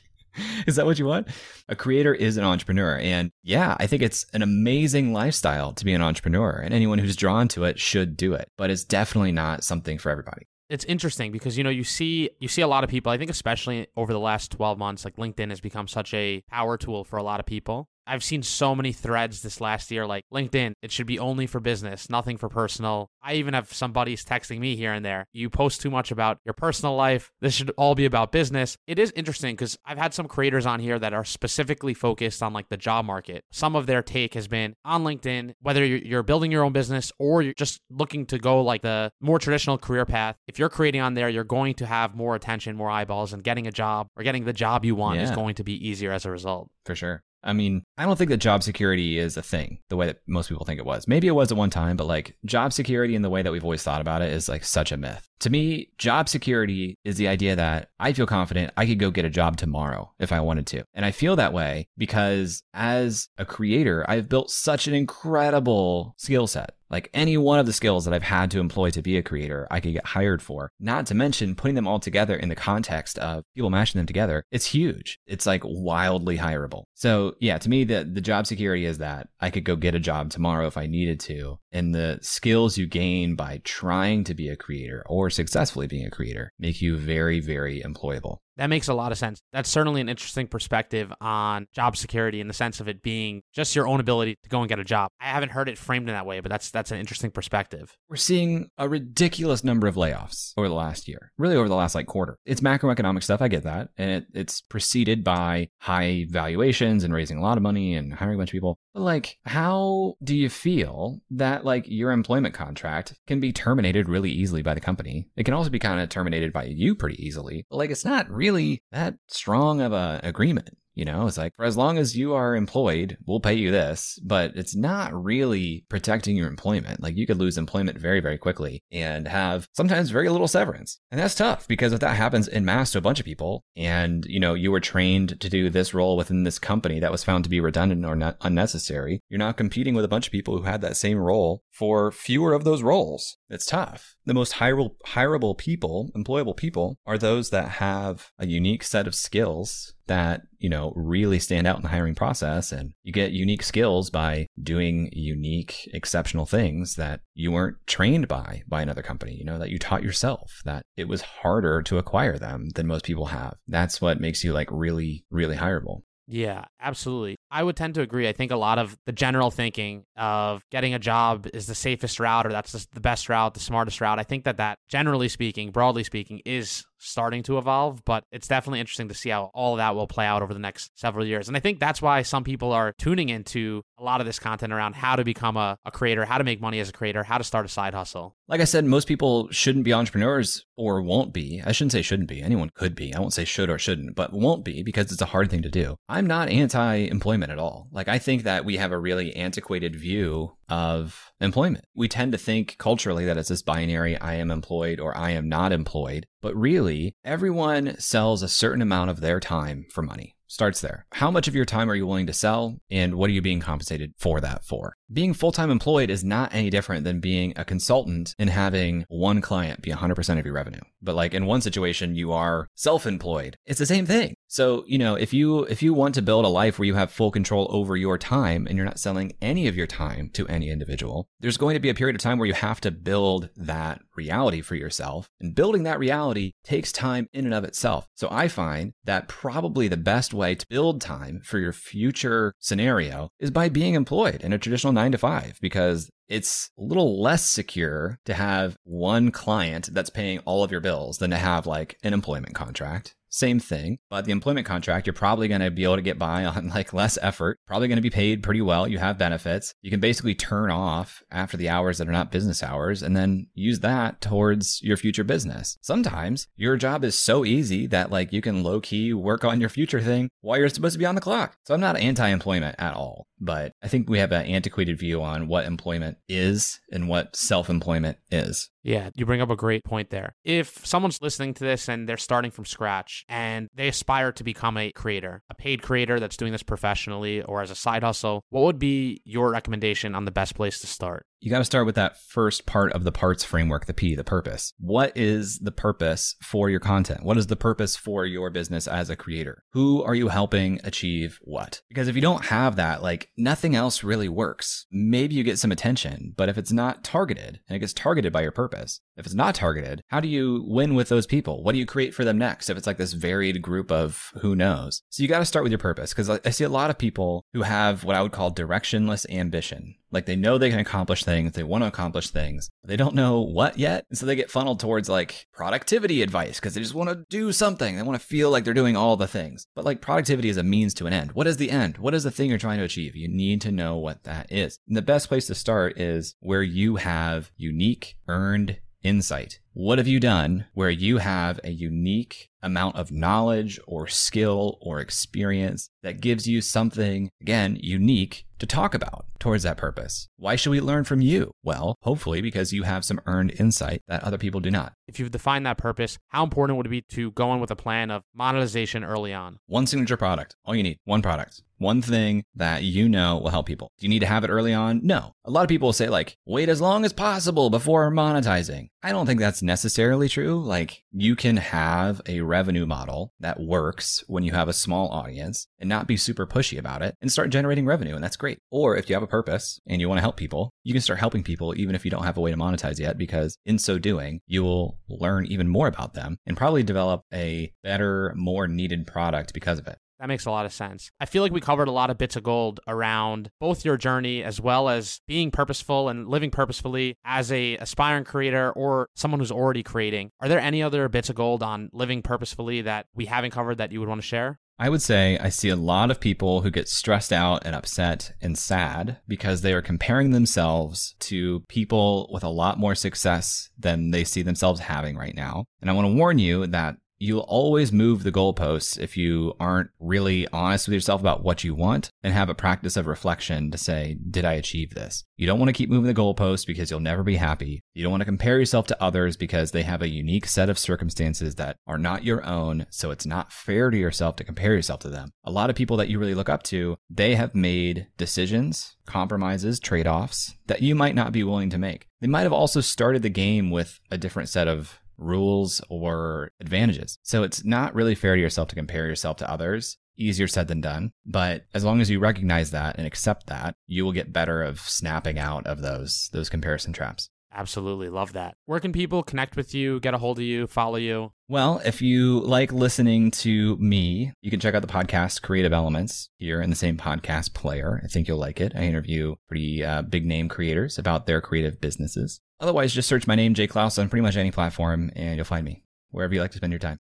is 0.67 0.77
that 0.77 0.87
what 0.87 0.99
you 0.99 1.05
want? 1.05 1.29
A 1.69 1.77
creator 1.77 2.15
is 2.15 2.37
an 2.37 2.45
entrepreneur. 2.45 2.99
And 2.99 3.31
yeah, 3.43 3.77
I 3.79 3.87
think 3.87 4.03
it's 4.03 4.27
an 4.33 4.43
amazing 4.43 5.13
lifestyle 5.13 5.73
to 5.75 5.85
be 5.85 5.93
an 5.93 6.03
entrepreneur. 6.03 6.51
And 6.51 6.73
anyone 6.73 6.99
who's 6.99 7.17
drawn 7.17 7.49
to 7.49 7.65
it 7.65 7.79
should 7.79 8.17
do 8.17 8.35
it. 8.35 8.49
But 8.57 8.71
it's 8.71 8.85
definitely 8.85 9.33
not 9.33 9.65
something 9.65 9.99
for 9.99 10.11
everybody 10.11 10.47
it's 10.69 10.85
interesting 10.85 11.33
because 11.33 11.57
you 11.57 11.65
know 11.65 11.71
you 11.71 11.85
see 11.85 12.31
you 12.41 12.49
see 12.49 12.63
a 12.63 12.67
lot 12.67 12.85
of 12.85 12.91
people 12.91 13.11
i 13.11 13.19
think 13.19 13.31
especially 13.31 13.87
over 13.97 14.13
the 14.13 14.19
last 14.19 14.51
12 14.53 14.79
months 14.79 15.05
like 15.05 15.17
linkedin 15.17 15.51
has 15.51 15.61
become 15.61 15.89
such 15.89 16.13
a 16.15 16.43
power 16.51 16.77
tool 16.77 17.05
for 17.05 17.17
a 17.17 17.23
lot 17.23 17.41
of 17.41 17.47
people 17.47 17.89
I've 18.09 18.25
seen 18.25 18.43
so 18.43 18.75
many 18.75 18.93
threads 18.93 19.43
this 19.43 19.61
last 19.61 19.91
year 19.91 20.07
like 20.07 20.25
LinkedIn, 20.33 20.73
it 20.83 20.91
should 20.91 21.07
be 21.07 21.19
only 21.19 21.47
for 21.47 21.61
business, 21.61 22.09
nothing 22.09 22.39
for 22.39 22.49
personal. 22.49 23.11
I 23.23 23.35
even 23.35 23.53
have 23.53 23.73
some 23.73 23.93
buddies 23.93 24.25
texting 24.25 24.59
me 24.59 24.77
here 24.77 24.93
and 24.93 25.05
there. 25.05 25.27
You 25.33 25.51
post 25.51 25.83
too 25.83 25.91
much 25.91 26.11
about 26.11 26.39
your 26.45 26.55
personal 26.55 26.97
life. 26.97 27.31
This 27.41 27.55
should 27.55 27.71
all 27.77 27.95
be 27.95 28.07
about 28.07 28.33
business. 28.33 28.77
It 28.87 28.99
is 28.99 29.13
interesting 29.15 29.55
because 29.55 29.77
I've 29.85 29.99
had 29.99 30.15
some 30.15 30.27
creators 30.27 30.65
on 30.65 30.81
here 30.81 30.99
that 30.99 31.13
are 31.13 31.25
specifically 31.25 31.93
focused 31.93 32.43
on 32.43 32.55
like 32.55 32.71
the 32.71 32.79
job 32.79 33.05
market. 33.05 33.45
Some 33.53 33.77
of 33.77 33.87
their 33.87 34.03
take 34.03 34.35
has 34.35 34.49
been 34.49 34.75
on 34.85 35.05
LinkedIn, 35.05 35.53
whether 35.61 35.85
you're 35.85 36.23
building 36.23 36.51
your 36.51 36.65
own 36.65 36.73
business 36.73 37.13
or 37.19 37.43
you're 37.43 37.55
just 37.55 37.81
looking 37.91 38.25
to 38.27 38.39
go 38.39 38.63
like 38.63 38.83
the 38.83 39.13
more 39.21 39.39
traditional 39.39 39.77
career 39.77 40.07
path. 40.07 40.37
If 40.47 40.59
you're 40.59 40.71
creating 40.71 41.03
on 41.03 41.13
there, 41.13 41.29
you're 41.29 41.45
going 41.45 41.75
to 41.75 41.87
have 41.87 42.15
more 42.15 42.35
attention, 42.35 42.75
more 42.77 42.91
eyeballs, 42.91 43.35
and 43.35 43.45
getting 43.45 43.67
a 43.67 43.73
job 43.73 44.09
or 44.17 44.23
getting 44.23 44.45
the 44.45 44.53
job 44.55 44.85
you 44.87 44.95
want 44.95 45.19
yeah. 45.19 45.25
is 45.25 45.31
going 45.31 45.57
to 45.57 45.65
be 45.65 45.89
easier 45.89 46.13
as 46.13 46.25
a 46.25 46.31
result. 46.31 46.71
For 46.87 46.95
sure. 46.95 47.23
I 47.43 47.53
mean, 47.53 47.85
I 47.97 48.05
don't 48.05 48.17
think 48.17 48.31
that 48.31 48.39
job 48.39 48.63
security 48.63 49.19
is 49.19 49.37
a 49.37 49.43
thing 49.43 49.79
the 49.89 49.97
way 49.97 50.07
that 50.07 50.21
most 50.27 50.49
people 50.49 50.65
think 50.65 50.79
it 50.79 50.87
was. 50.87 51.07
Maybe 51.07 51.29
it 51.29 51.33
was 51.33 51.53
at 51.53 51.59
one 51.59 51.71
time, 51.71 51.97
but 51.97 52.07
like 52.07 52.37
job 52.45 52.73
security 52.73 53.15
in 53.15 53.23
the 53.23 53.31
way 53.31 53.43
that 53.43 53.53
we've 53.53 53.65
always 53.65 53.83
thought 53.83 54.01
about 54.01 54.23
it 54.23 54.33
is 54.33 54.49
like 54.49 54.65
such 54.65 54.93
a 54.93 54.97
myth. 54.97 55.29
To 55.41 55.51
me, 55.51 55.91
job 55.99 56.29
security 56.29 56.97
is 57.05 57.17
the 57.17 57.29
idea 57.29 57.55
that 57.57 57.91
I 58.01 58.13
feel 58.13 58.27
confident 58.27 58.73
I 58.77 58.87
could 58.87 58.99
go 58.99 59.11
get 59.11 59.25
a 59.25 59.31
job 59.31 59.57
tomorrow 59.57 60.13
if 60.19 60.33
I 60.33 60.41
wanted 60.41 60.67
to. 60.69 60.85
And 60.95 61.05
I 61.05 61.13
feel 61.13 61.37
that 61.37 61.53
way 61.53 61.87
because 61.97 62.63
as 62.75 63.29
a 63.39 63.45
creator, 63.45 64.05
I've 64.09 64.29
built 64.29 64.51
such 64.51 64.89
an 64.89 64.95
incredible 64.95 66.15
skill 66.19 66.47
set 66.47 66.75
like 66.91 67.11
any 67.13 67.37
one 67.37 67.59
of 67.59 67.67
the 67.67 67.73
skills 67.73 68.05
that 68.05 68.15
I've 68.15 68.23
had 68.23 68.51
to 68.53 68.61
employ 68.61 68.91
to 68.91 69.03
be 69.03 69.17
a 69.17 69.23
creator, 69.23 69.67
I 69.71 69.81
could 69.81 69.93
get 69.93 70.07
hired 70.07 70.43
for. 70.43 70.71
Not 70.81 71.07
to 71.07 71.15
mention 71.15 71.55
putting 71.55 71.75
them 71.75 71.87
all 71.87 72.01
together 72.01 72.37
in 72.37 72.49
the 72.49 72.55
context 72.55 73.19
of 73.19 73.45
people 73.55 73.71
mashing 73.71 73.99
them 73.99 74.07
together. 74.07 74.45
It's 74.51 74.67
huge. 74.67 75.19
It's 75.27 75.47
like 75.47 75.63
wildly 75.65 76.39
hireable. 76.39 76.85
So 76.95 77.35
yeah, 77.41 77.59
to 77.59 77.69
me, 77.69 77.85
the, 77.85 78.09
the 78.11 78.21
job 78.21 78.47
security 78.47 78.85
is 78.85 78.99
that 78.99 79.29
I 79.41 79.51
could 79.51 79.65
go 79.65 79.77
get 79.77 79.95
a 79.95 80.01
job 80.01 80.31
tomorrow 80.31 80.67
if 80.67 80.77
I 80.77 80.87
needed 80.87 81.21
to. 81.21 81.59
And 81.73 81.95
the 81.95 82.19
skills 82.23 82.79
you 82.79 82.87
gain 82.87 83.35
by 83.35 83.61
trying 83.65 84.25
to 84.25 84.35
be 84.35 84.49
a 84.49 84.57
creator 84.57 85.05
or 85.07 85.31
successfully 85.31 85.87
being 85.87 86.07
a 86.07 86.11
creator 86.11 86.51
make 86.59 86.81
you 86.81 86.97
very, 86.97 87.41
very 87.41 87.83
employable. 87.83 88.39
That 88.59 88.67
makes 88.67 88.89
a 88.89 88.95
lot 88.95 89.13
of 89.13 89.19
sense. 89.19 89.41
That's 89.53 89.71
certainly 89.71 90.01
an 90.01 90.09
interesting 90.09 90.49
perspective 90.49 91.13
on 91.21 91.67
job 91.73 91.97
security 91.97 92.41
in 92.41 92.49
the 92.49 92.55
sense 92.55 92.81
of 92.81 92.89
it 92.89 93.03
being 93.03 93.43
just 93.55 93.75
your 93.75 93.87
own 93.87 94.01
ability 94.01 94.37
to 94.43 94.49
go 94.49 94.61
and 94.61 94.69
get 94.69 94.79
a 94.79 94.85
job. 94.85 95.11
I 95.21 95.27
haven't 95.27 95.51
heard 95.51 95.69
it 95.69 95.79
framed 95.79 96.09
in 96.09 96.15
that 96.15 96.27
way, 96.27 96.41
but 96.41 96.51
that's 96.51 96.71
that's 96.71 96.91
an 96.91 96.99
interesting 96.99 97.31
perspective. 97.31 97.97
We're 98.09 98.17
seeing 98.17 98.69
a 98.77 98.89
ridiculous 98.89 99.63
number 99.63 99.87
of 99.87 99.95
layoffs 99.95 100.53
over 100.57 100.69
the 100.69 100.75
last 100.75 101.09
year, 101.09 101.33
really 101.39 101.57
over 101.57 101.69
the 101.69 101.77
last 101.77 101.95
like 101.95 102.07
quarter. 102.07 102.39
It's 102.45 102.61
macroeconomic 102.61 103.23
stuff, 103.23 103.41
I 103.41 103.49
get 103.49 103.63
that, 103.63 103.91
and 103.97 104.11
it, 104.11 104.27
it's 104.35 104.61
preceded 104.61 105.23
by 105.23 105.69
high 105.81 106.27
valuations 106.29 107.05
and 107.05 107.15
raising 107.15 107.39
a 107.39 107.43
lot 107.43 107.57
of 107.57 107.63
money 107.63 107.95
and 107.95 108.13
hiring 108.13 108.35
a 108.35 108.39
bunch 108.39 108.51
of 108.51 108.53
people. 108.53 108.79
Like, 108.99 109.39
how 109.45 110.15
do 110.23 110.37
you 110.37 110.49
feel 110.49 111.21
that 111.31 111.65
like 111.65 111.85
your 111.87 112.13
employment 112.13 112.55
contract 112.55 113.15
can 113.27 113.41
be 113.41 113.53
terminated 113.53 114.09
really 114.09 114.31
easily 114.31 114.63
by 114.63 114.75
the 114.75 114.81
company? 114.81 115.29
It 115.37 115.45
can 115.45 115.55
also 115.55 115.71
be 115.71 115.79
kind 115.79 116.01
of 116.01 116.09
terminated 116.09 116.53
by 116.53 116.65
you 116.65 116.95
pretty 116.95 117.25
easily. 117.25 117.67
Like, 117.71 117.91
it's 117.91 118.05
not 118.05 118.31
really 118.31 118.83
that 118.93 119.15
strong 119.29 119.81
of 119.81 119.93
a 119.93 120.21
agreement. 120.23 120.77
You 120.99 121.05
know, 121.05 121.29
it's 121.29 121.39
like 121.39 121.55
for 121.55 121.65
as 121.65 121.77
long 121.77 121.97
as 121.97 122.17
you 122.17 122.35
are 122.35 122.57
employed, 122.57 123.19
we'll 123.25 123.39
pay 123.39 123.55
you 123.55 123.71
this, 123.71 124.19
but 124.21 124.57
it's 124.57 124.75
not 124.75 125.15
really 125.15 125.85
protecting 125.89 126.35
your 126.35 126.49
employment. 126.49 127.01
Like 127.01 127.17
you 127.17 127.25
could 127.25 127.39
lose 127.39 127.57
employment 127.57 128.01
very, 128.01 128.19
very 128.19 128.37
quickly 128.37 128.83
and 128.91 129.29
have 129.29 129.69
sometimes 129.75 130.11
very 130.11 130.29
little 130.29 130.49
severance. 130.49 130.99
And 131.13 131.21
that's 131.21 131.37
tough 131.37 131.69
because 131.69 131.93
if 131.93 132.01
that 132.01 132.17
happens 132.17 132.49
in 132.49 132.65
mass 132.65 132.91
to 132.91 132.99
a 132.99 133.01
bunch 133.01 133.21
of 133.21 133.27
people 133.27 133.63
and, 133.77 134.27
you 134.29 134.41
know, 134.41 134.55
you 134.55 134.73
were 134.73 134.81
trained 134.81 135.41
to 135.41 135.49
do 135.49 135.71
this 135.71 135.95
role 135.95 136.17
within 136.17 136.43
this 136.43 136.59
company 136.59 136.99
that 136.99 137.13
was 137.13 137.23
found 137.23 137.45
to 137.45 137.51
be 137.51 137.61
redundant 137.61 138.05
or 138.05 138.17
not 138.17 138.37
unnecessary, 138.41 139.21
you're 139.29 139.39
now 139.39 139.53
competing 139.53 139.95
with 139.95 140.05
a 140.05 140.09
bunch 140.09 140.27
of 140.27 140.33
people 140.33 140.59
who 140.59 140.65
had 140.65 140.81
that 140.81 140.97
same 140.97 141.19
role 141.19 141.63
for 141.71 142.11
fewer 142.11 142.55
of 142.55 142.65
those 142.65 142.83
roles. 142.83 143.37
It's 143.49 143.67
tough. 143.67 144.17
The 144.27 144.35
most 144.35 144.55
hireable, 144.55 144.97
hireable 145.07 145.57
people, 145.57 146.11
employable 146.17 146.57
people, 146.57 146.99
are 147.07 147.17
those 147.17 147.51
that 147.51 147.69
have 147.69 148.33
a 148.37 148.49
unique 148.49 148.83
set 148.83 149.07
of 149.07 149.15
skills 149.15 149.95
that, 150.09 150.43
you 150.59 150.69
know, 150.69 150.93
really 150.97 151.39
stand 151.39 151.67
out 151.67 151.77
in 151.77 151.83
the 151.83 151.89
hiring 151.89 152.15
process. 152.15 152.73
And 152.73 152.93
you 153.03 153.13
get 153.13 153.33
unique 153.33 153.63
skills 153.63 154.11
by 154.11 154.47
doing 154.63 155.09
unique, 155.13 155.89
exceptional 155.95 156.47
things 156.47 156.97
that 156.97 157.21
you 157.35 157.53
weren't 157.53 157.77
trained 157.87 158.29
by 158.29 158.63
by 158.69 158.83
another 158.83 159.03
company, 159.03 159.35
you 159.35 159.45
know, 159.45 159.59
that 159.59 159.71
you 159.71 159.79
taught 159.79 160.03
yourself, 160.03 160.61
that 160.65 160.83
it 160.97 161.09
was 161.09 161.23
harder 161.23 161.83
to 161.83 161.99
acquire 161.99 162.39
them 162.39 162.69
than 162.75 162.87
most 162.87 163.05
people 163.05 163.27
have. 163.27 163.55
That's 163.67 164.01
what 164.01 164.21
makes 164.21 164.43
you 164.43 164.53
like 164.53 164.69
really, 164.71 165.25
really 165.31 165.57
hireable. 165.57 166.03
Yeah, 166.31 166.67
absolutely. 166.79 167.37
I 167.51 167.63
would 167.63 167.75
tend 167.75 167.95
to 167.95 168.03
agree. 168.03 168.29
I 168.29 168.35
think 168.35 168.53
a 168.53 168.57
lot 168.57 168.79
of 168.79 168.99
the 169.07 169.13
general 169.13 169.51
thinking 169.51 170.05
of 170.15 170.63
getting 170.71 170.93
a 170.93 170.99
job 170.99 171.49
is 171.55 171.67
the 171.67 171.75
safest 171.75 172.21
route 172.21 172.47
or 172.47 172.51
that's 172.51 172.73
the 172.85 173.01
best 173.01 173.31
route, 173.31 173.55
the 173.55 173.61
smartest 173.61 174.03
route. 174.03 174.19
I 174.19 174.25
think 174.25 174.45
that 174.45 174.59
that 174.59 174.79
generally 174.89 175.31
speaking, 175.31 175.71
broadly 175.71 176.05
speaking, 176.05 176.43
is 176.45 176.85
starting 176.99 177.43
to 177.45 177.59
evolve, 177.59 178.05
but 178.05 178.25
it's 178.31 178.49
definitely 178.49 178.81
interesting 178.81 179.09
to 179.09 179.15
see 179.15 179.31
how 179.31 179.51
all 179.55 179.77
that 179.77 179.95
will 179.95 180.07
play 180.07 180.27
out 180.27 180.43
over 180.43 180.53
the 180.53 180.61
next 180.61 180.91
several 180.99 181.25
years. 181.25 181.49
And 181.49 181.57
I 181.57 181.61
think 181.61 181.79
that's 181.79 182.03
why 182.03 182.23
some 182.23 182.45
people 182.45 182.73
are 182.73 182.93
tuning 182.99 183.29
into 183.29 183.83
a 183.99 184.05
lot 184.05 184.21
of 184.21 184.27
this 184.27 184.39
content 184.39 184.73
around 184.73 184.95
how 184.95 185.17
to 185.17 185.25
become 185.25 185.57
a, 185.57 185.77
a 185.85 185.91
creator, 185.91 186.25
how 186.25 186.39
to 186.39 186.45
make 186.45 186.61
money 186.61 186.81
as 186.81 186.89
a 186.89 186.93
creator, 186.93 187.23
how 187.23 187.39
to 187.39 187.45
start 187.45 187.67
a 187.67 187.69
side 187.69 187.95
hustle. 187.95 188.37
Like 188.49 188.61
I 188.61 188.65
said, 188.65 188.85
most 188.85 189.09
people 189.09 189.49
shouldn't 189.51 189.85
be 189.85 189.93
entrepreneurs 189.93 190.65
or 190.77 191.03
won't 191.03 191.33
be. 191.33 191.63
I 191.65 191.73
shouldn't 191.73 191.93
say 191.93 192.03
shouldn't 192.03 192.29
be. 192.29 192.43
Anyone 192.43 192.71
could 192.75 192.95
be. 192.95 193.15
I 193.15 193.21
won't 193.21 193.35
say 193.35 193.45
should 193.45 193.71
or 193.71 193.79
shouldn't, 193.79 194.15
but 194.15 194.33
won't 194.33 194.65
be 194.65 194.83
because 194.83 195.13
it's 195.13 195.23
a 195.23 195.27
hard 195.27 195.51
thing 195.51 195.63
to 195.63 195.69
do. 195.69 195.97
I'm 196.09 196.27
not 196.27 196.49
anti 196.49 196.95
employment 196.97 197.53
at 197.53 197.59
all. 197.59 197.89
Like, 197.93 198.09
I 198.09 198.19
think 198.19 198.45
that 198.45 198.65
we 198.65 198.77
have 198.77 198.93
a 198.93 198.99
really 198.99 199.35
antiquated 199.37 199.97
view 199.97 200.53
of 200.69 201.28
employment. 201.41 201.85
We 201.95 202.09
tend 202.09 202.33
to 202.33 202.39
think 202.39 202.77
culturally 202.79 203.25
that 203.25 203.37
it's 203.37 203.49
this 203.49 203.63
binary 203.63 204.19
I 204.19 204.35
am 204.35 204.51
employed 204.51 205.01
or 205.01 205.17
I 205.17 205.31
am 205.31 205.49
not 205.49 205.73
employed. 205.73 206.27
But 206.41 206.57
really, 206.57 207.15
everyone 207.25 207.99
sells 207.99 208.43
a 208.43 208.49
certain 208.49 208.83
amount 208.83 209.11
of 209.11 209.21
their 209.21 209.41
time 209.41 209.87
for 209.91 210.03
money 210.03 210.35
starts 210.49 210.81
there. 210.81 211.07
How 211.13 211.31
much 211.31 211.47
of 211.47 211.55
your 211.55 211.65
time 211.65 211.91
are 211.91 211.95
you 211.95 212.07
willing 212.07 212.27
to 212.27 212.33
sell 212.33 212.79
and 212.91 213.15
what 213.15 213.31
are 213.31 213.35
you 213.35 213.43
being 213.43 213.61
compensated 213.61 214.15
for 214.19 214.41
that 214.41 214.65
for? 214.65 214.95
Being 215.11 215.33
full-time 215.33 215.71
employed 215.71 216.11
is 216.11 216.23
not 216.23 216.53
any 216.53 216.69
different 216.69 217.05
than 217.05 217.19
being 217.19 217.55
a 217.57 217.65
consultant 217.65 218.35
and 218.39 218.51
having 218.51 219.07
one 219.09 219.41
client 219.41 219.81
be 219.81 219.91
100% 219.91 220.39
of 220.39 220.45
your 220.45 220.55
revenue. 220.55 220.83
But 221.01 221.15
like 221.15 221.33
in 221.33 221.47
one 221.47 221.63
situation 221.63 222.15
you 222.15 222.31
are 222.33 222.69
self-employed. 222.75 223.57
It's 223.65 223.79
the 223.79 223.87
same 223.87 224.05
thing. 224.05 224.35
So, 224.49 224.85
you 224.87 224.99
know, 224.99 225.15
if 225.15 225.33
you 225.33 225.65
if 225.65 225.83
you 225.83 225.93
want 225.93 226.15
to 226.15 226.23
build 226.23 226.45
a 226.45 226.49
life 226.49 226.79
where 226.79 226.87
you 226.87 226.95
have 226.95 227.13
full 227.13 227.31
control 227.31 227.69
over 227.71 227.97
your 227.97 228.19
time 228.19 228.67
and 228.67 228.77
you're 228.77 228.87
not 228.87 228.99
selling 228.99 229.33
any 229.43 229.67
of 229.67 229.77
your 229.77 229.87
time 229.87 230.31
to 230.35 230.49
any 230.49 230.71
individual, 230.71 231.29
there's 231.41 231.59
going 231.59 231.75
to 231.75 231.81
be 231.81 231.91
a 231.91 231.95
period 231.95 232.17
of 232.17 232.23
time 232.23 232.39
where 232.39 232.47
you 232.47 232.55
have 232.55 232.81
to 232.81 232.91
build 232.91 233.51
that 233.57 234.01
reality 234.17 234.63
for 234.63 234.75
yourself. 234.75 235.29
And 235.41 235.55
building 235.55 235.83
that 235.85 235.99
reality 235.99 236.53
takes 236.65 236.93
time 236.93 237.29
in 237.33 237.45
and 237.45 237.55
of 237.55 237.65
itself. 237.65 238.09
So 238.15 238.29
I 238.31 238.49
find 238.49 238.95
that 239.05 239.29
probably 239.29 239.87
the 239.87 239.97
best 239.99 240.33
way 240.33 240.55
to 240.55 240.67
build 240.69 241.01
time 241.01 241.41
for 241.45 241.59
your 241.59 241.73
future 241.73 242.55
scenario 242.59 243.31
is 243.39 243.51
by 243.51 243.69
being 243.69 243.95
employed 243.95 244.43
in 244.43 244.55
a 244.55 244.59
traditional 244.59 244.95
9 244.99 245.13
to 245.13 245.19
5 245.19 245.59
because 245.61 246.11
it's 246.29 246.71
a 246.77 246.83
little 246.83 247.23
less 247.23 247.49
secure 247.49 248.19
to 248.25 248.35
have 248.35 248.77
one 248.83 249.31
client 249.31 249.91
that's 249.93 250.11
paying 250.11 250.41
all 250.41 250.65
of 250.65 250.73
your 250.73 250.81
bills 250.81 251.19
than 251.19 251.31
to 251.31 251.37
have 251.37 251.67
like 251.67 251.97
an 252.03 252.13
employment 252.13 252.57
contract 252.57 253.15
same 253.31 253.61
thing. 253.61 253.99
But 254.11 254.25
the 254.25 254.33
employment 254.33 254.67
contract, 254.67 255.07
you're 255.07 255.15
probably 255.15 255.49
going 255.49 255.61
to 255.61 255.71
be 255.71 255.85
able 255.85 255.97
to 255.97 256.03
get 256.03 256.19
by 256.19 256.45
on 256.45 256.69
like 256.75 256.93
less 256.93 257.19
effort, 257.23 257.59
probably 257.67 257.89
going 257.89 257.97
to 257.97 258.03
be 258.03 258.11
paid 258.11 258.43
pretty 258.43 258.61
well. 258.61 258.89
You 258.89 258.99
have 258.99 259.19
benefits. 259.19 259.75
You 259.83 259.91
can 259.91 260.01
basically 260.01 260.35
turn 260.35 260.71
off 260.71 261.23
after 261.31 261.57
the 261.57 261.69
hours 261.69 261.99
that 261.99 262.09
are 262.09 262.13
not 262.13 262.33
business 262.33 262.63
hours 262.63 263.03
and 263.03 263.17
then 263.17 263.49
use 263.55 263.81
that 263.81 264.21
towards 264.21 264.81
your 264.83 264.97
future 264.97 265.25
business. 265.25 265.77
Sometimes 265.81 266.49
your 266.57 266.77
job 266.77 267.05
is 267.05 267.19
so 267.19 267.45
easy 267.45 267.87
that 267.89 268.11
like 268.11 268.33
you 268.33 268.41
can 268.41 268.63
low 268.63 268.81
key 268.81 269.13
work 269.13 269.45
on 269.45 269.61
your 269.61 269.69
future 269.69 270.01
thing 270.01 270.31
while 270.41 270.59
you're 270.59 270.69
supposed 270.69 270.95
to 270.95 270.99
be 270.99 271.07
on 271.07 271.15
the 271.15 271.21
clock. 271.21 271.57
So 271.65 271.75
I'm 271.75 271.81
not 271.81 271.97
anti 271.97 272.29
employment 272.29 272.77
at 272.79 272.95
all, 272.95 273.27
but 273.41 273.73
I 273.83 273.89
think 273.89 274.09
we 274.09 274.19
have 274.19 274.33
an 274.33 274.47
antiquated 274.47 274.99
view 274.99 275.23
on 275.23 275.49
what 275.49 275.67
employment 275.67 276.19
is 276.29 276.81
and 276.91 277.09
what 277.09 277.37
self 277.37 277.71
employment 277.71 278.19
is. 278.31 278.71
Yeah, 278.83 279.11
you 279.15 279.27
bring 279.27 279.41
up 279.41 279.51
a 279.51 279.57
great 279.57 279.85
point 279.85 280.11
there. 280.11 280.35
If 280.45 280.87
someone's 280.87 281.21
listening 281.21 281.55
to 281.55 281.65
this 281.65 281.89
and 281.89 282.09
they're 282.09 282.17
starting 282.17 282.51
from 282.51 282.65
scratch 282.65 283.25
and 283.29 283.69
they 283.75 283.89
aspire 283.89 284.33
to 284.33 284.45
become 284.45 284.77
a 284.77 284.93
creator, 284.93 285.43
a 285.51 285.55
paid 285.55 285.83
creator 285.83 286.19
that's 286.19 286.37
doing 286.37 286.53
this 286.53 286.63
professionally 286.63 287.43
or 287.43 287.61
as 287.61 287.71
a 287.71 287.75
side 287.75 288.03
hustle, 288.03 288.45
what 288.51 288.63
would 288.63 288.79
be 288.79 289.21
your 289.25 289.51
recommendation 289.51 290.15
on 290.15 290.25
the 290.25 290.31
best 290.31 290.55
place 290.55 290.81
to 290.81 290.87
start? 290.87 291.27
You 291.41 291.51
got 291.51 291.59
to 291.59 291.65
start 291.65 291.87
with 291.87 291.95
that 291.95 292.21
first 292.21 292.67
part 292.67 292.93
of 292.93 293.05
the 293.05 293.13
parts 293.13 293.45
framework, 293.45 293.87
the 293.87 293.95
P, 293.95 294.15
the 294.15 294.25
purpose. 294.25 294.73
What 294.79 295.17
is 295.17 295.59
the 295.59 295.73
purpose 295.73 296.35
for 296.43 296.69
your 296.69 296.81
content? 296.81 297.23
What 297.23 297.37
is 297.37 297.47
the 297.47 297.57
purpose 297.57 297.97
for 297.97 298.27
your 298.27 298.51
business 298.51 298.89
as 298.89 299.09
a 299.11 299.17
creator? 299.17 299.65
Who 299.73 300.03
are 300.03 300.15
you 300.15 300.29
helping 300.29 300.81
achieve 300.85 301.39
what? 301.43 301.81
Because 301.89 302.09
if 302.09 302.17
you 302.17 302.23
don't 302.23 302.47
have 302.47 302.77
that, 302.77 303.03
like 303.03 303.31
nothing 303.37 303.75
else 303.75 304.03
really 304.03 304.29
works. 304.29 304.87
Maybe 304.91 305.35
you 305.35 305.45
get 305.45 305.59
some 305.59 305.73
attention, 305.73 306.35
but 306.37 306.49
if 306.49 306.59
it's 306.59 306.73
not 306.73 307.05
targeted 307.05 307.61
and 307.69 307.77
it 307.77 307.81
gets 307.81 307.93
targeted 307.93 308.33
by 308.33 308.43
your 308.43 308.53
purpose, 308.53 309.01
if 309.17 309.27
it's 309.27 309.35
not 309.35 309.55
targeted, 309.55 310.03
how 310.09 310.21
do 310.21 310.29
you 310.29 310.65
win 310.67 310.95
with 310.95 311.09
those 311.09 311.27
people? 311.27 311.63
What 311.63 311.73
do 311.73 311.79
you 311.79 311.87
create 311.87 312.15
for 312.15 312.25
them 312.25 312.39
next? 312.39 312.71
If 312.71 312.77
it's 312.77 312.87
like 312.87 312.99
this 312.99 313.13
varied 313.13 313.63
group 313.63 313.91
of 313.93 314.31
who 314.41 314.55
knows. 314.55 315.03
So 315.11 315.23
you 315.23 315.29
got 315.29 315.41
to 315.41 315.45
start 315.45 315.63
with 315.63 315.73
your 315.73 315.79
purpose 315.79 316.13
because 316.13 316.31
I 316.31 316.51
see 316.51 316.65
a 316.65 316.69
lot 316.69 316.91
of 316.91 316.99
people 316.99 317.45
who 317.53 317.63
have 317.63 318.05
what 318.05 318.17
I 318.17 318.23
would 318.23 318.33
call 318.33 318.53
directionless 318.53 319.29
ambition. 319.31 319.95
Like 320.11 320.27
they 320.27 320.37
know 320.37 320.59
they 320.59 320.71
can 320.71 320.79
accomplish 320.79 321.25
things, 321.25 321.53
they 321.53 321.63
want 321.63 321.85
to 321.85 321.89
accomplish 321.89 322.31
things, 322.31 322.71
they 322.85 322.97
don't 322.97 323.15
know 323.15 323.41
what 323.41 323.79
yet. 323.79 324.05
And 324.09 324.19
so 324.19 324.27
they 324.27 324.37
get 324.37 324.51
funneled 324.51 324.81
towards 324.81 325.09
like 325.09 325.47
productivity 325.53 326.23
advice 326.23 326.59
because 326.59 326.75
they 326.75 326.81
just 326.81 326.95
want 326.95 327.11
to 327.11 327.25
do 327.29 327.53
something. 327.53 327.97
They 327.97 328.03
want 328.03 328.21
to 328.21 328.27
feel 328.27 328.51
like 328.51 328.65
they're 328.65 328.75
doing 328.75 328.97
all 328.97 329.17
the 329.17 329.29
things. 329.29 329.67
But 329.75 329.85
like 329.85 330.01
productivity 330.01 330.49
is 330.49 330.57
a 330.57 330.63
means 330.63 330.95
to 330.95 331.07
an 331.07 331.13
end. 331.13 331.33
What 331.33 331.47
is 331.47 331.57
the 331.57 331.71
end? 331.71 331.99
What 331.99 332.15
is 332.15 332.25
the 332.25 332.31
thing 332.31 332.49
you're 332.49 332.59
trying 332.59 332.79
to 332.79 332.85
achieve? 332.85 333.17
You 333.17 333.29
need 333.29 333.61
to 333.63 333.73
know 333.73 333.97
what 333.97 334.25
that 334.25 334.51
is. 334.51 334.79
And 334.89 334.97
the 334.97 335.03
best 335.03 335.29
place 335.29 335.47
to 335.49 335.55
start 335.55 335.99
is 335.99 336.35
where 336.41 336.63
you 336.63 336.97
have 336.97 337.51
unique, 337.57 338.17
earned 338.29 338.79
insight. 339.03 339.61
What 339.73 339.99
have 339.99 340.09
you 340.09 340.21
done 340.21 340.67
where 340.75 340.91
you 340.91 341.19
have 341.19 341.61
a 341.63 341.71
unique 341.71 342.51
amount 342.63 342.97
of 342.97 343.13
knowledge 343.13 343.79
or 343.87 344.09
skill 344.09 344.79
or 344.81 344.99
experience 345.01 345.91
that 346.03 346.21
gives 346.21 346.49
you 346.49 346.61
something, 346.61 347.31
again, 347.41 347.79
unique 347.81 348.45
to 348.59 348.67
talk 348.67 348.95
about 348.95 349.27
towards 349.39 349.63
that 349.63 349.77
purpose? 349.77 350.29
Why 350.37 350.57
should 350.57 350.71
we 350.71 350.81
learn 350.81 351.05
from 351.05 351.21
you? 351.21 351.53
Well, 351.63 351.97
hopefully 352.03 352.41
because 352.41 352.73
you 352.73 352.83
have 352.83 353.05
some 353.05 353.21
earned 353.27 353.53
insight 353.59 354.03
that 354.09 354.25
other 354.25 354.39
people 354.39 354.61
do 354.61 354.71
not. 354.71 354.93
If 355.07 355.19
you've 355.19 355.31
defined 355.31 355.67
that 355.67 355.79
purpose, 355.79 356.19
how 356.29 356.45
important 356.45 356.77
would 356.77 356.87
it 356.87 356.91
be 356.91 357.03
to 357.11 357.31
go 357.33 357.53
in 357.55 357.61
with 357.61 357.71
a 357.71 357.77
plan 357.77 358.11
of 358.11 358.23
monetization 358.35 359.05
early 359.05 359.33
on? 359.33 359.59
One 359.67 359.87
signature 359.87 360.17
product. 360.17 360.57
All 360.65 360.75
you 360.75 360.83
need, 360.83 360.99
one 361.05 361.23
product. 361.23 361.63
One 361.79 362.03
thing 362.03 362.45
that 362.57 362.83
you 362.83 363.09
know 363.09 363.39
will 363.39 363.51
help 363.51 363.67
people. 363.67 363.93
Do 363.99 364.05
you 364.05 364.09
need 364.09 364.19
to 364.19 364.27
have 364.27 364.43
it 364.43 364.51
early 364.51 364.75
on? 364.75 365.01
No. 365.05 365.33
A 365.45 365.51
lot 365.51 365.63
of 365.63 365.69
people 365.69 365.87
will 365.87 365.93
say, 365.93 366.09
like, 366.09 366.37
wait 366.45 366.69
as 366.69 366.81
long 366.81 367.05
as 367.05 367.13
possible 367.13 367.71
before 367.71 368.11
monetizing. 368.11 368.89
I 369.01 369.13
don't 369.13 369.27
think 369.27 369.39
that's 369.39 369.63
necessarily 369.63 370.29
true. 370.29 370.61
Like, 370.61 371.05
you 371.13 371.37
can 371.37 371.57
have 371.57 372.21
a 372.27 372.41
revenue 372.41 372.85
model 372.85 373.33
that 373.39 373.61
works 373.61 374.25
when 374.27 374.43
you 374.43 374.51
have 374.53 374.67
a 374.69 374.73
small 374.73 375.09
audience 375.11 375.69
and 375.79 375.89
not 375.89 376.09
be 376.09 376.17
super 376.17 376.49
pushy 376.49 376.79
about 376.79 377.03
it 377.03 377.15
and 377.23 377.31
start 377.31 377.51
generating 377.51 377.87
revenue. 377.87 378.17
And 378.17 378.25
that's 378.25 378.37
great. 378.37 378.48
Or 378.71 378.97
if 378.97 379.09
you 379.09 379.15
have 379.15 379.23
a 379.23 379.29
purpose 379.29 379.81
and 379.87 380.01
you 380.01 380.09
want 380.09 380.19
to 380.19 380.23
help 380.23 380.37
people, 380.37 380.71
you 380.85 380.93
can 380.93 381.03
start 381.03 381.19
helping 381.19 381.43
people 381.43 381.75
even 381.77 381.95
if 381.95 382.05
you 382.05 382.11
don't 382.11 382.25
have 382.25 382.37
a 382.37 382.41
way 382.41 382.51
to 382.51 382.57
monetize 382.57 382.99
yet, 382.99 383.19
because 383.19 383.59
in 383.67 383.79
so 383.79 383.99
doing, 383.99 384.41
you 384.47 384.63
will 384.63 384.99
learn 385.09 385.47
even 385.47 385.69
more 385.69 385.89
about 385.89 386.15
them 386.15 386.39
and 386.47 386.57
probably 386.57 386.83
develop 386.83 387.23
a 387.33 387.73
better, 387.83 388.33
more 388.37 388.67
needed 388.69 389.07
product 389.07 389.53
because 389.53 389.79
of 389.79 389.87
it. 389.87 389.99
That 390.19 390.29
makes 390.29 390.47
a 390.47 390.51
lot 390.51 390.67
of 390.67 390.73
sense. 390.73 391.13
I 391.21 391.27
feel 391.27 391.45
like 391.45 391.53
we 391.53 391.61
covered 391.61 391.87
a 391.87 391.93
lot 391.93 392.11
of 392.11 392.19
bits 392.19 392.35
of 392.35 392.43
gold 392.43 392.81
around 392.89 393.51
both 393.61 393.85
your 393.85 393.97
journey 393.97 394.43
as 394.43 394.61
well 394.61 394.89
as 394.89 395.21
being 395.29 395.53
purposeful 395.53 396.09
and 396.09 396.27
living 396.27 396.51
purposefully 396.51 397.17
as 397.25 397.53
a 397.53 397.77
aspiring 397.77 398.25
creator 398.25 398.73
or 398.73 399.09
someone 399.15 399.39
who's 399.39 399.53
already 399.53 399.85
creating. 399.85 400.31
Are 400.41 400.49
there 400.49 400.59
any 400.59 400.83
other 400.83 401.09
bits 401.09 401.31
of 401.31 401.37
gold 401.37 401.63
on 401.63 401.89
living 401.93 402.23
purposefully 402.23 402.83
that 402.83 403.07
we 403.15 403.27
haven't 403.27 403.53
covered 403.53 403.79
that 403.79 403.93
you 403.93 404.01
would 404.01 404.09
want 404.09 404.21
to 404.21 404.27
share? 404.27 404.59
I 404.81 404.89
would 404.89 405.03
say 405.03 405.37
I 405.39 405.49
see 405.49 405.71
a 405.71 405.77
lot 405.77 406.11
of 406.11 406.21
people 406.21 406.61
who 406.61 406.71
get 406.71 406.89
stressed 406.89 407.33
out 407.33 407.67
and 407.67 407.75
upset 407.75 408.33
and 408.41 408.57
sad 408.57 409.19
because 409.27 409.61
they 409.61 409.73
are 409.73 409.83
comparing 409.83 410.31
themselves 410.31 411.17
to 411.21 411.61
people 411.69 412.31
with 412.33 412.45
a 412.45 412.49
lot 412.49 412.79
more 412.79 412.95
success 412.95 413.71
than 413.77 414.13
they 414.13 414.23
see 414.23 414.43
themselves 414.43 414.81
having 414.81 415.17
right 415.17 415.35
now. 415.35 415.65
And 415.81 415.91
I 415.91 415.95
want 415.95 416.07
to 416.07 416.15
warn 416.15 416.39
you 416.39 416.67
that 416.69 416.95
You'll 417.21 417.41
always 417.41 417.93
move 417.93 418.23
the 418.23 418.31
goalposts 418.31 418.97
if 418.97 419.17
you 419.17 419.55
aren't 419.59 419.91
really 419.99 420.47
honest 420.53 420.87
with 420.87 420.95
yourself 420.95 421.21
about 421.21 421.43
what 421.43 421.65
you 421.65 421.75
want 421.75 422.11
and 422.23 422.33
have 422.33 422.49
a 422.49 422.55
practice 422.55 422.97
of 422.97 423.09
reflection 423.09 423.73
to 423.73 423.79
say, 423.79 424.17
did 424.31 424.45
I 424.45 424.53
achieve 424.53 424.95
this? 424.95 425.25
You 425.37 425.47
don't 425.47 425.59
want 425.59 425.69
to 425.69 425.73
keep 425.73 425.91
moving 425.91 426.07
the 426.07 426.21
goalposts 426.21 426.65
because 426.65 426.91
you'll 426.91 427.01
never 427.01 427.25
be 427.25 427.35
happy. 427.35 427.81
You 427.95 428.05
don't 428.05 428.13
want 428.13 428.21
to 428.21 428.27
compare 428.27 428.59
yourself 428.59 428.87
to 428.89 429.03
others 429.03 429.37
because 429.37 429.73
they 429.73 429.83
have 429.83 430.01
a 430.01 430.09
unique 430.09 430.47
set 430.47 430.71
of 430.71 430.79
circumstances 430.79 431.57
that 431.57 431.77
are 431.89 431.99
not 431.99 432.25
your 432.25 432.45
own. 432.47 432.87
So 432.91 433.11
it's 433.11 433.27
not 433.27 433.53
fair 433.53 433.91
to 433.91 433.97
yourself 433.99 434.37
to 434.37 434.45
compare 434.45 434.75
yourself 434.75 435.01
to 435.01 435.09
them. 435.09 435.31
A 435.43 435.51
lot 435.51 435.71
of 435.71 435.77
people 435.77 435.97
that 435.97 436.09
you 436.09 436.21
really 436.21 436.35
look 436.35 436.49
up 436.49 436.63
to, 436.65 436.99
they 437.11 437.35
have 437.35 437.53
made 437.53 438.07
decisions, 438.17 438.97
compromises, 439.07 439.81
trade 439.81 440.07
offs 440.07 440.55
that 440.67 440.83
you 440.83 440.95
might 440.95 441.17
not 441.17 441.33
be 441.33 441.43
willing 441.43 441.71
to 441.71 441.79
make. 441.79 442.07
They 442.21 442.29
might 442.29 442.43
have 442.43 442.53
also 442.53 442.81
started 442.81 443.23
the 443.23 443.29
game 443.29 443.71
with 443.71 443.99
a 444.11 444.19
different 444.19 444.49
set 444.49 444.69
of 444.69 445.01
rules 445.19 445.83
or 445.89 446.53
advantages. 446.61 447.19
So 447.23 447.43
it's 447.43 447.65
not 447.65 447.95
really 447.95 448.15
fair 448.15 448.35
to 448.35 448.41
yourself 448.41 448.69
to 448.69 448.75
compare 448.75 449.07
yourself 449.07 449.37
to 449.39 449.51
others. 449.51 449.99
Easier 450.17 450.49
said 450.49 450.67
than 450.67 450.81
done. 450.81 451.13
But 451.27 451.67
as 451.75 451.85
long 451.85 452.01
as 452.01 452.11
you 452.11 452.19
recognize 452.19 452.73
that 452.73 452.97
and 452.99 453.07
accept 453.07 453.47
that, 453.47 453.77
you 453.87 454.05
will 454.05 454.13
get 454.13 454.33
better 454.33 454.63
of 454.63 454.81
snapping 454.81 455.39
out 455.39 455.67
of 455.67 455.81
those 455.81 456.29
those 456.33 456.49
comparison 456.49 456.93
traps. 456.93 457.31
Absolutely. 457.53 458.09
Love 458.09 458.35
that. 458.35 458.57
Where 458.67 458.81
can 458.81 458.93
people 458.93 459.23
connect 459.23 459.57
with 459.57 459.75
you, 459.75 460.01
get 460.01 460.15
a 460.15 460.19
hold 460.19 460.39
of 460.39 460.45
you, 460.45 460.67
follow 460.67 460.97
you? 460.97 461.33
Well, 461.49 461.81
if 461.85 462.03
you 462.03 462.41
like 462.41 462.73
listening 462.73 463.31
to 463.33 463.77
me, 463.79 464.33
you 464.43 464.51
can 464.51 464.61
check 464.61 464.75
out 464.75 464.83
the 464.83 464.89
podcast 464.89 465.41
Creative 465.43 465.73
Elements 465.73 466.29
here 466.37 466.61
in 466.61 466.69
the 466.69 466.77
same 466.77 466.97
podcast 466.97 467.55
player. 467.55 468.03
I 468.05 468.09
think 468.09 468.29
you'll 468.29 468.39
like 468.39 468.61
it. 468.61 468.73
I 468.77 468.83
interview 468.83 469.37
pretty 469.49 469.83
uh, 469.83 470.03
big 470.03 470.27
name 470.27 470.49
creators 470.49 470.99
about 470.99 471.27
their 471.27 471.41
creative 471.41 471.81
businesses. 471.81 472.41
Otherwise, 472.61 472.93
just 472.93 473.09
search 473.09 473.27
my 473.27 473.35
name, 473.37 473.55
Jay 473.55 473.67
Clouse, 473.67 473.99
on 473.99 474.09
pretty 474.09 474.23
much 474.23 474.37
any 474.37 474.51
platform 474.51 475.11
and 475.15 475.37
you'll 475.37 475.45
find 475.45 475.65
me. 475.65 475.83
wherever 476.11 476.35
you 476.35 476.41
like 476.41 476.51
to 476.51 476.57
spend 476.57 476.73
your 476.73 476.79
time. 476.81 476.99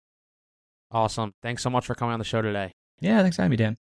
Awesome. 0.90 1.32
Thanks 1.42 1.62
so 1.62 1.70
much 1.70 1.86
for 1.86 1.94
coming 1.94 2.12
on 2.14 2.18
the 2.18 2.24
show 2.24 2.40
today. 2.42 2.72
Yeah, 3.00 3.20
thanks 3.22 3.36
for 3.36 3.42
having 3.42 3.50
me, 3.50 3.56
Dan. 3.56 3.76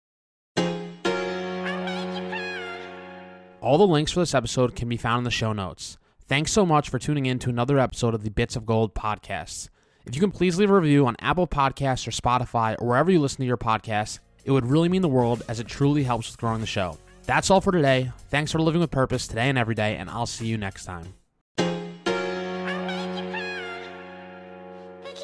All 3.61 3.77
the 3.77 3.85
links 3.87 4.11
for 4.11 4.21
this 4.21 4.33
episode 4.33 4.75
can 4.75 4.89
be 4.89 4.97
found 4.97 5.19
in 5.19 5.23
the 5.23 5.29
show 5.31 5.53
notes. 5.53 5.97
Thanks 6.27 6.51
so 6.51 6.65
much 6.65 6.89
for 6.89 6.97
tuning 6.97 7.27
in 7.27 7.37
to 7.39 7.49
another 7.49 7.77
episode 7.77 8.15
of 8.15 8.23
the 8.23 8.31
Bits 8.31 8.55
of 8.55 8.65
Gold 8.65 8.95
podcast. 8.95 9.69
If 10.05 10.15
you 10.15 10.21
can 10.21 10.31
please 10.31 10.57
leave 10.57 10.71
a 10.71 10.75
review 10.79 11.05
on 11.05 11.15
Apple 11.19 11.45
Podcasts 11.45 12.07
or 12.07 12.11
Spotify 12.11 12.75
or 12.79 12.87
wherever 12.87 13.11
you 13.11 13.19
listen 13.19 13.37
to 13.41 13.45
your 13.45 13.57
podcasts, 13.57 14.17
it 14.43 14.51
would 14.51 14.65
really 14.65 14.89
mean 14.89 15.03
the 15.03 15.07
world 15.07 15.43
as 15.47 15.59
it 15.59 15.67
truly 15.67 16.03
helps 16.03 16.31
with 16.31 16.39
growing 16.39 16.61
the 16.61 16.65
show. 16.65 16.97
That's 17.27 17.51
all 17.51 17.61
for 17.61 17.71
today. 17.71 18.11
Thanks 18.29 18.51
for 18.51 18.59
living 18.59 18.81
with 18.81 18.89
purpose 18.89 19.27
today 19.27 19.49
and 19.49 19.57
every 19.59 19.75
day, 19.75 19.97
and 19.97 20.09
I'll 20.09 20.25
see 20.25 20.47
you 20.47 20.57
next 20.57 20.85
time. 20.85 21.13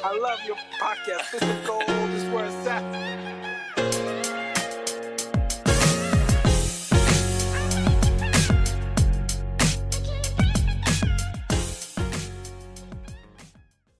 I 0.04 0.16
love 0.16 0.38
your 0.46 0.56
podcast. 0.80 1.32
This 1.32 1.42
is 1.42 1.66
gold. 1.66 1.82
This 1.88 2.22
is 2.22 2.30
where 2.30 2.44
it's 2.44 2.66
at. 2.68 3.47